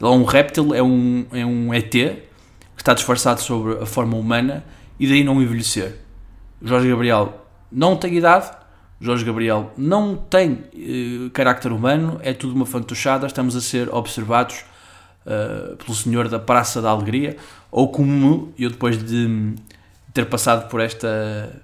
Ele 0.00 0.08
é 0.08 0.12
um 0.12 0.24
réptil, 0.24 0.74
é 0.74 0.82
um, 0.82 1.26
é 1.32 1.44
um 1.44 1.72
ET 1.72 1.90
que 1.90 2.22
está 2.78 2.94
disfarçado 2.94 3.40
sobre 3.40 3.82
a 3.82 3.86
forma 3.86 4.16
humana 4.16 4.64
e 4.98 5.06
daí 5.06 5.24
não 5.24 5.42
envelhecer. 5.42 5.98
Jorge 6.62 6.88
Gabriel 6.88 7.46
não 7.70 7.96
tem 7.96 8.14
idade, 8.16 8.50
Jorge 9.00 9.24
Gabriel 9.24 9.72
não 9.76 10.16
tem 10.16 10.52
uh, 10.52 11.30
carácter 11.30 11.72
humano, 11.72 12.18
é 12.22 12.32
tudo 12.32 12.54
uma 12.54 12.66
fantochada, 12.66 13.26
estamos 13.26 13.56
a 13.56 13.60
ser 13.60 13.92
observados 13.92 14.64
uh, 15.26 15.76
pelo 15.76 15.94
senhor 15.94 16.28
da 16.28 16.38
Praça 16.38 16.80
da 16.80 16.90
Alegria, 16.90 17.36
ou 17.70 17.88
como 17.88 18.52
eu 18.58 18.70
depois 18.70 19.02
de 19.02 19.54
ter 20.12 20.26
passado 20.26 20.68
por 20.68 20.80
esta 20.80 21.60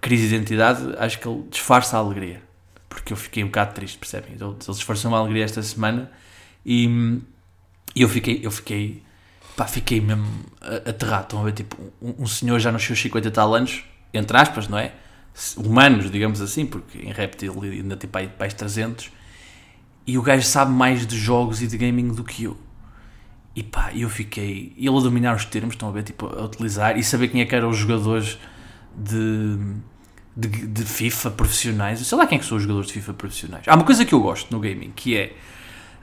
crise 0.00 0.28
de 0.28 0.34
identidade, 0.34 0.94
acho 0.98 1.18
que 1.18 1.28
ele 1.28 1.44
disfarça 1.50 1.96
a 1.96 2.00
alegria, 2.00 2.42
porque 2.88 3.12
eu 3.12 3.16
fiquei 3.16 3.44
um 3.44 3.46
bocado 3.46 3.74
triste, 3.74 3.98
percebem? 3.98 4.32
Ele, 4.32 4.44
ele 4.44 4.56
disfarçou 4.56 5.10
uma 5.10 5.18
alegria 5.18 5.44
esta 5.44 5.62
semana 5.62 6.10
e, 6.64 7.20
e 7.94 8.02
eu 8.02 8.08
fiquei, 8.08 8.40
eu 8.42 8.50
fiquei, 8.50 9.02
pá, 9.56 9.66
fiquei 9.66 10.00
mesmo 10.00 10.26
aterrado, 10.86 11.24
estão 11.24 11.40
a 11.40 11.44
ver, 11.44 11.52
tipo, 11.52 11.76
um, 12.00 12.22
um 12.22 12.26
senhor 12.26 12.58
já 12.58 12.72
nos 12.72 12.82
seus 12.82 13.00
50 13.00 13.30
tal 13.30 13.54
anos, 13.54 13.84
entre 14.12 14.36
aspas, 14.36 14.68
não 14.68 14.78
é? 14.78 14.92
Humanos, 15.56 16.10
digamos 16.10 16.40
assim, 16.40 16.66
porque 16.66 16.98
em 16.98 17.12
Reptil 17.12 17.54
ainda 17.62 17.96
tem 17.96 18.10
mais 18.38 18.54
300, 18.54 19.10
e 20.06 20.18
o 20.18 20.22
gajo 20.22 20.46
sabe 20.46 20.72
mais 20.72 21.06
de 21.06 21.16
jogos 21.16 21.62
e 21.62 21.66
de 21.66 21.78
gaming 21.78 22.08
do 22.08 22.24
que 22.24 22.44
eu. 22.44 22.56
E 23.54 23.62
pá, 23.62 23.92
eu 23.94 24.08
fiquei. 24.08 24.72
Ele 24.76 24.88
a 24.88 25.00
dominar 25.00 25.36
os 25.36 25.44
termos, 25.44 25.74
estão 25.74 25.88
a 25.88 25.92
ver, 25.92 26.02
tipo, 26.02 26.26
a 26.26 26.44
utilizar 26.44 26.98
e 26.98 27.02
saber 27.04 27.28
quem 27.28 27.40
é 27.40 27.44
que 27.44 27.54
eram 27.54 27.68
os 27.68 27.76
jogadores 27.76 28.38
de, 28.96 29.58
de, 30.36 30.66
de, 30.66 30.84
FIFA 30.84 31.30
profissionais. 31.30 32.00
Sei 32.06 32.18
lá 32.18 32.26
quem 32.26 32.36
é 32.36 32.38
que 32.40 32.46
são 32.46 32.56
os 32.56 32.62
jogadores 32.62 32.88
de 32.88 32.94
FIFA 32.94 33.14
profissionais. 33.14 33.64
Há 33.66 33.74
uma 33.74 33.84
coisa 33.84 34.04
que 34.04 34.12
eu 34.12 34.20
gosto 34.20 34.50
no 34.50 34.60
gaming, 34.60 34.92
que 34.94 35.16
é 35.16 35.32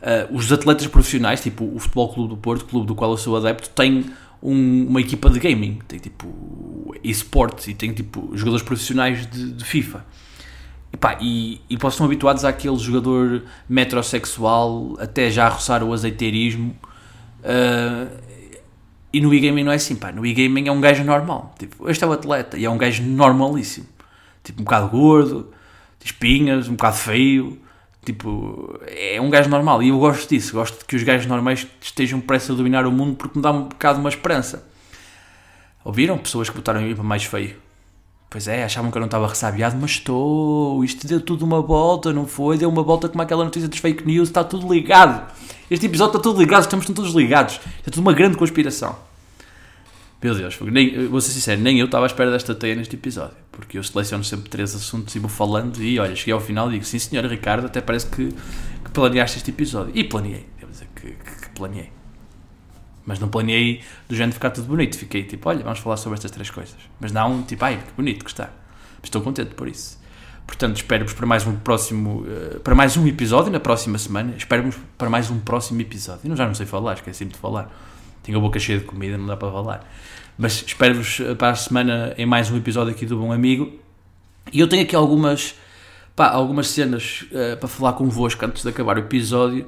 uh, 0.01 0.35
os 0.35 0.51
atletas 0.51 0.87
profissionais, 0.87 1.41
tipo 1.41 1.65
o 1.65 1.79
Futebol 1.79 2.13
Clube 2.13 2.29
do 2.29 2.37
Porto, 2.37 2.65
clube 2.65 2.87
do 2.87 2.95
qual 2.95 3.11
eu 3.11 3.17
sou 3.17 3.35
adepto, 3.37 3.69
tem 3.69 4.05
um, 4.41 4.87
uma 4.87 5.01
equipa 5.01 5.29
de 5.29 5.39
gaming, 5.39 5.79
tem 5.87 5.99
tipo 5.99 6.95
esportes 7.03 7.67
e 7.67 7.73
tem 7.73 7.93
tipo 7.93 8.31
jogadores 8.35 8.65
profissionais 8.65 9.25
de, 9.29 9.51
de 9.51 9.63
FIFA. 9.63 10.05
E, 10.91 10.97
pá, 10.97 11.17
e, 11.21 11.61
e 11.69 11.77
habituados 12.03 12.45
àquele 12.45 12.77
jogador 12.77 13.43
metrosexual, 13.67 14.95
até 14.99 15.29
já 15.29 15.47
a 15.47 15.49
roçar 15.49 15.83
o 15.83 15.93
azeiteirismo. 15.93 16.75
Uh, 17.39 18.26
e 19.11 19.21
no 19.21 19.33
e-gaming 19.33 19.63
não 19.63 19.71
é 19.71 19.75
assim, 19.75 19.95
pá. 19.95 20.11
No 20.11 20.25
e-gaming 20.25 20.67
é 20.67 20.71
um 20.71 20.81
gajo 20.81 21.03
normal. 21.03 21.53
Tipo, 21.57 21.89
este 21.89 22.03
é 22.03 22.07
o 22.07 22.11
atleta 22.11 22.57
e 22.57 22.65
é 22.65 22.69
um 22.69 22.77
gajo 22.77 23.03
normalíssimo. 23.03 23.87
Tipo, 24.43 24.61
um 24.61 24.63
bocado 24.65 24.89
gordo, 24.89 25.53
de 25.99 26.05
espinhas, 26.05 26.67
um 26.67 26.75
bocado 26.75 26.97
feio. 26.97 27.59
Tipo, 28.05 28.79
é 28.87 29.19
um 29.19 29.29
gajo 29.29 29.49
normal. 29.49 29.81
E 29.81 29.89
eu 29.89 29.99
gosto 29.99 30.29
disso. 30.29 30.53
Gosto 30.53 30.79
de 30.79 30.85
que 30.85 30.95
os 30.95 31.03
gajos 31.03 31.25
normais 31.25 31.67
estejam 31.81 32.19
prestes 32.19 32.51
a 32.51 32.53
dominar 32.53 32.85
o 32.85 32.91
mundo 32.91 33.15
porque 33.15 33.37
me 33.37 33.43
dá 33.43 33.51
um 33.51 33.63
bocado 33.63 33.99
uma 33.99 34.09
esperança. 34.09 34.67
Ouviram? 35.83 36.17
Pessoas 36.17 36.49
que 36.49 36.55
botaram 36.55 36.81
em 36.81 36.93
para 36.93 37.03
mais 37.03 37.23
feio. 37.23 37.66
Pois 38.29 38.47
é, 38.47 38.65
achavam 38.65 38.91
que 38.91 38.97
eu 38.97 38.99
não 38.99 39.07
estava 39.07 39.27
ressabiado, 39.27 39.77
mas 39.79 39.91
estou. 39.91 40.83
Isto 40.83 41.07
deu 41.07 41.21
tudo 41.21 41.45
uma 41.45 41.61
volta, 41.61 42.11
não 42.11 42.27
foi? 42.27 42.57
Deu 42.57 42.69
uma 42.69 42.83
volta 42.83 43.07
como 43.07 43.21
aquela 43.21 43.45
notícia 43.45 43.69
dos 43.69 43.79
fake 43.79 44.05
news, 44.05 44.27
está 44.27 44.43
tudo 44.43 44.71
ligado. 44.71 45.31
Este 45.71 45.85
episódio 45.85 46.17
está 46.17 46.19
tudo 46.19 46.39
ligado, 46.39 46.61
estamos 46.61 46.85
todos 46.85 47.13
ligados. 47.13 47.59
É 47.85 47.89
tudo 47.89 48.01
uma 48.01 48.13
grande 48.13 48.37
conspiração. 48.37 48.97
Meu 50.21 50.33
Deus, 50.33 50.57
nem, 50.61 51.07
vou 51.07 51.21
ser 51.21 51.31
sincero, 51.31 51.61
nem 51.61 51.79
eu 51.79 51.85
estava 51.85 52.05
à 52.05 52.07
espera 52.07 52.31
desta 52.31 52.55
teia 52.55 52.75
neste 52.75 52.95
episódio, 52.95 53.37
porque 53.51 53.77
eu 53.77 53.83
seleciono 53.83 54.23
sempre 54.23 54.49
três 54.49 54.73
assuntos 54.73 55.15
e 55.15 55.19
vou 55.19 55.29
falando 55.29 55.79
e 55.79 55.99
olha, 55.99 56.15
cheguei 56.15 56.33
ao 56.33 56.41
final 56.41 56.69
e 56.69 56.71
digo, 56.73 56.85
sim 56.85 56.97
senhor 56.97 57.23
Ricardo, 57.25 57.67
até 57.67 57.81
parece 57.81 58.07
que, 58.07 58.33
que 58.83 58.91
planeaste 58.91 59.37
este 59.37 59.51
episódio. 59.51 59.91
E 59.95 60.03
planeei, 60.03 60.47
devo 60.59 60.71
dizer 60.71 60.87
que, 60.95 61.11
que, 61.11 61.41
que 61.41 61.49
planeei. 61.51 61.96
Mas 63.07 63.19
não 63.19 63.29
planeei 63.29 63.81
do 64.09 64.15
género 64.15 64.33
ficar 64.33 64.51
tudo 64.51 64.67
bonito. 64.67 64.97
Fiquei 64.97 65.23
tipo, 65.23 65.47
olha, 65.47 65.63
vamos 65.63 65.79
falar 65.79 65.95
sobre 65.95 66.17
estas 66.17 66.29
três 66.29 66.49
coisas. 66.49 66.75
Mas 66.99 67.13
não, 67.13 67.41
tipo, 67.41 67.63
ai, 67.63 67.77
que 67.77 67.93
bonito 67.93 68.25
que 68.25 68.29
está. 68.29 68.49
Estou 69.01 69.21
contente 69.21 69.55
por 69.55 69.69
isso. 69.69 69.97
Portanto, 70.45 70.75
espero-vos 70.75 71.13
para 71.13 71.25
mais 71.25 71.47
um 71.47 71.55
próximo, 71.55 72.25
uh, 72.27 72.59
para 72.59 72.75
mais 72.75 72.97
um 72.97 73.07
episódio 73.07 73.49
na 73.49 73.61
próxima 73.61 73.97
semana. 73.97 74.33
Espero-vos 74.37 74.77
para 74.97 75.09
mais 75.09 75.31
um 75.31 75.39
próximo 75.39 75.79
episódio. 75.79 76.29
Eu 76.29 76.35
já 76.35 76.45
não 76.45 76.53
sei 76.53 76.65
falar, 76.65 76.95
esqueci-me 76.95 77.31
de 77.31 77.37
falar. 77.37 77.73
Tenho 78.23 78.37
a 78.37 78.41
boca 78.41 78.59
cheia 78.59 78.79
de 78.79 78.83
comida, 78.83 79.17
não 79.17 79.25
dá 79.25 79.37
para 79.37 79.49
falar. 79.53 79.89
Mas 80.37 80.61
espero-vos 80.67 81.21
eh, 81.21 81.33
para 81.33 81.51
a 81.51 81.55
semana 81.55 82.13
em 82.17 82.25
mais 82.25 82.51
um 82.51 82.57
episódio 82.57 82.93
aqui 82.93 83.05
do 83.05 83.17
Bom 83.17 83.31
Amigo. 83.31 83.71
E 84.51 84.59
eu 84.59 84.67
tenho 84.67 84.83
aqui 84.83 84.95
algumas, 84.95 85.55
pá, 86.13 86.29
algumas 86.29 86.67
cenas 86.67 87.25
uh, 87.31 87.57
para 87.57 87.69
falar 87.69 87.93
convosco 87.93 88.45
antes 88.45 88.63
de 88.63 88.69
acabar 88.69 88.97
o 88.97 88.99
episódio. 88.99 89.67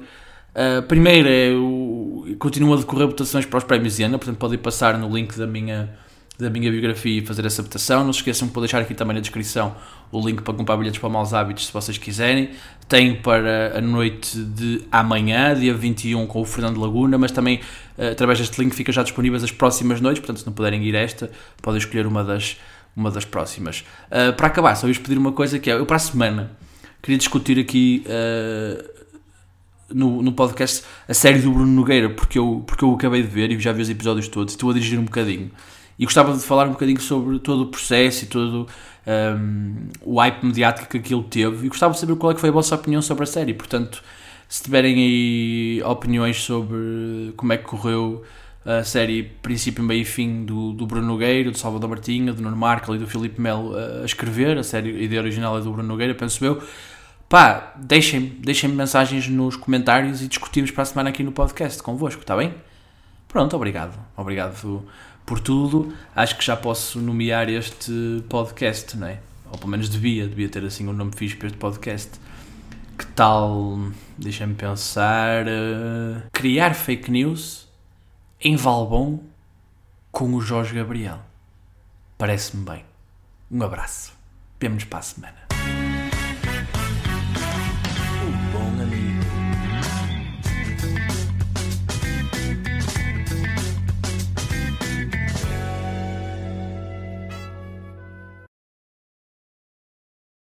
Uh, 0.54 0.82
primeiro 0.82 1.28
é 1.28 1.50
o. 1.54 2.24
A 2.40 2.76
decorrer 2.76 3.06
votações 3.06 3.44
para 3.44 3.58
os 3.58 3.64
prémios 3.64 3.96
de 3.96 4.02
ano, 4.02 4.18
portanto 4.18 4.38
podem 4.38 4.58
passar 4.58 4.96
no 4.96 5.14
link 5.14 5.36
da 5.36 5.46
minha, 5.46 5.90
da 6.38 6.48
minha 6.48 6.70
biografia 6.70 7.20
e 7.20 7.26
fazer 7.26 7.44
essa 7.44 7.62
votação. 7.62 8.04
Não 8.04 8.12
se 8.12 8.20
esqueçam 8.20 8.48
que 8.48 8.54
vou 8.54 8.62
deixar 8.62 8.80
aqui 8.80 8.94
também 8.94 9.14
na 9.14 9.20
descrição 9.20 9.74
o 10.12 10.26
link 10.26 10.42
para 10.42 10.54
comprar 10.54 10.76
bilhetes 10.76 10.98
para 10.98 11.08
maus 11.08 11.34
hábitos 11.34 11.66
se 11.66 11.72
vocês 11.72 11.98
quiserem. 11.98 12.50
Tenho 12.88 13.20
para 13.20 13.78
a 13.78 13.80
noite 13.80 14.38
de 14.38 14.82
amanhã, 14.90 15.54
dia 15.54 15.74
21, 15.74 16.26
com 16.26 16.40
o 16.40 16.44
Fernando 16.44 16.80
Laguna, 16.80 17.18
mas 17.18 17.30
também 17.30 17.60
uh, 17.98 18.12
através 18.12 18.38
deste 18.38 18.60
link 18.60 18.74
fica 18.74 18.92
já 18.92 19.02
disponíveis 19.02 19.42
as 19.44 19.52
próximas 19.52 20.00
noites, 20.00 20.20
portanto 20.20 20.40
se 20.40 20.46
não 20.46 20.52
puderem 20.52 20.82
ir 20.84 20.94
esta, 20.94 21.30
podem 21.60 21.78
escolher 21.78 22.06
uma 22.06 22.24
das, 22.24 22.56
uma 22.96 23.10
das 23.10 23.24
próximas. 23.24 23.84
Uh, 24.06 24.32
para 24.34 24.46
acabar, 24.46 24.74
só 24.76 24.86
vos 24.86 24.98
pedir 24.98 25.18
uma 25.18 25.32
coisa 25.32 25.58
que 25.58 25.70
é, 25.70 25.74
eu 25.74 25.86
para 25.86 25.96
a 25.96 26.00
semana 26.00 26.52
queria 27.02 27.18
discutir 27.18 27.58
aqui 27.58 28.04
no, 29.92 30.22
no 30.22 30.32
podcast 30.32 30.84
a 31.08 31.14
série 31.14 31.40
do 31.40 31.50
Bruno 31.50 31.72
Nogueira, 31.72 32.10
porque 32.10 32.38
eu, 32.38 32.62
porque 32.66 32.84
eu 32.84 32.94
acabei 32.94 33.22
de 33.22 33.28
ver 33.28 33.50
e 33.50 33.58
já 33.58 33.72
vi 33.72 33.82
os 33.82 33.90
episódios 33.90 34.28
todos, 34.28 34.54
estou 34.54 34.70
a 34.70 34.72
dirigir 34.72 34.98
um 34.98 35.04
bocadinho. 35.04 35.50
E 35.98 36.04
gostava 36.04 36.32
de 36.32 36.42
falar 36.42 36.66
um 36.66 36.70
bocadinho 36.70 37.00
sobre 37.00 37.38
todo 37.38 37.64
o 37.64 37.66
processo 37.66 38.24
e 38.24 38.26
todo 38.26 38.66
um, 39.06 39.88
o 40.02 40.18
hype 40.18 40.44
mediático 40.44 40.88
que 40.88 40.98
aquilo 40.98 41.22
teve, 41.22 41.66
e 41.66 41.68
gostava 41.68 41.92
de 41.92 42.00
saber 42.00 42.16
qual 42.16 42.32
é 42.32 42.34
que 42.34 42.40
foi 42.40 42.48
a 42.48 42.52
vossa 42.52 42.74
opinião 42.74 43.02
sobre 43.02 43.24
a 43.24 43.26
série. 43.26 43.52
Portanto, 43.52 44.02
se 44.48 44.62
tiverem 44.62 44.94
aí 44.94 45.82
opiniões 45.84 46.42
sobre 46.42 47.32
como 47.36 47.52
é 47.52 47.56
que 47.56 47.64
correu 47.64 48.22
a 48.64 48.84
série 48.84 49.22
princípio, 49.42 49.82
meio 49.82 50.02
e 50.02 50.04
fim 50.04 50.44
do, 50.44 50.72
do 50.72 50.86
Bruno 50.86 51.06
Nogueira, 51.06 51.50
do 51.50 51.56
Salvador 51.56 51.88
Martinha, 51.88 52.32
do 52.32 52.42
Nuno 52.42 52.56
Markel 52.56 52.94
e 52.96 52.98
do 52.98 53.06
Filipe 53.06 53.40
Melo 53.40 53.74
a 53.74 54.04
escrever, 54.04 54.58
a 54.58 54.62
série 54.62 54.90
a 54.90 55.02
ideia 55.02 55.20
original 55.20 55.56
é 55.58 55.60
do 55.60 55.72
Bruno 55.72 55.88
Nogueira, 55.88 56.14
penso 56.14 56.44
eu, 56.44 56.62
pá, 57.30 57.72
deixem-me 57.76 58.28
deixem 58.28 58.68
mensagens 58.68 59.28
nos 59.28 59.54
comentários 59.54 60.20
e 60.20 60.26
discutimos 60.26 60.72
para 60.72 60.82
a 60.82 60.86
semana 60.86 61.10
aqui 61.10 61.22
no 61.22 61.30
podcast 61.30 61.80
convosco, 61.80 62.20
está 62.20 62.36
bem? 62.36 62.52
Pronto, 63.28 63.54
obrigado. 63.54 63.96
Obrigado 64.16 64.84
por 65.24 65.38
tudo. 65.38 65.94
Acho 66.14 66.36
que 66.36 66.44
já 66.44 66.56
posso 66.56 66.98
nomear 66.98 67.48
este 67.48 68.24
podcast, 68.28 68.96
não 68.96 69.06
é? 69.06 69.20
Ou 69.48 69.56
pelo 69.56 69.70
menos 69.70 69.88
devia, 69.88 70.26
devia 70.26 70.48
ter 70.48 70.64
assim 70.64 70.88
um 70.88 70.92
nome 70.92 71.12
fixe 71.14 71.36
para 71.36 71.46
este 71.46 71.58
podcast. 71.58 72.18
Que 72.98 73.06
tal, 73.06 73.78
deixem-me 74.18 74.54
pensar, 74.54 75.46
uh, 75.46 76.22
criar 76.32 76.74
fake 76.74 77.10
news 77.12 77.68
em 78.40 78.56
Valbom 78.56 79.20
com 80.10 80.34
o 80.34 80.40
Jorge 80.40 80.74
Gabriel. 80.74 81.20
Parece-me 82.18 82.64
bem. 82.64 82.84
Um 83.48 83.62
abraço. 83.62 84.12
Vemo-nos 84.58 84.84
para 84.84 84.98
a 84.98 85.02
semana. 85.02 85.39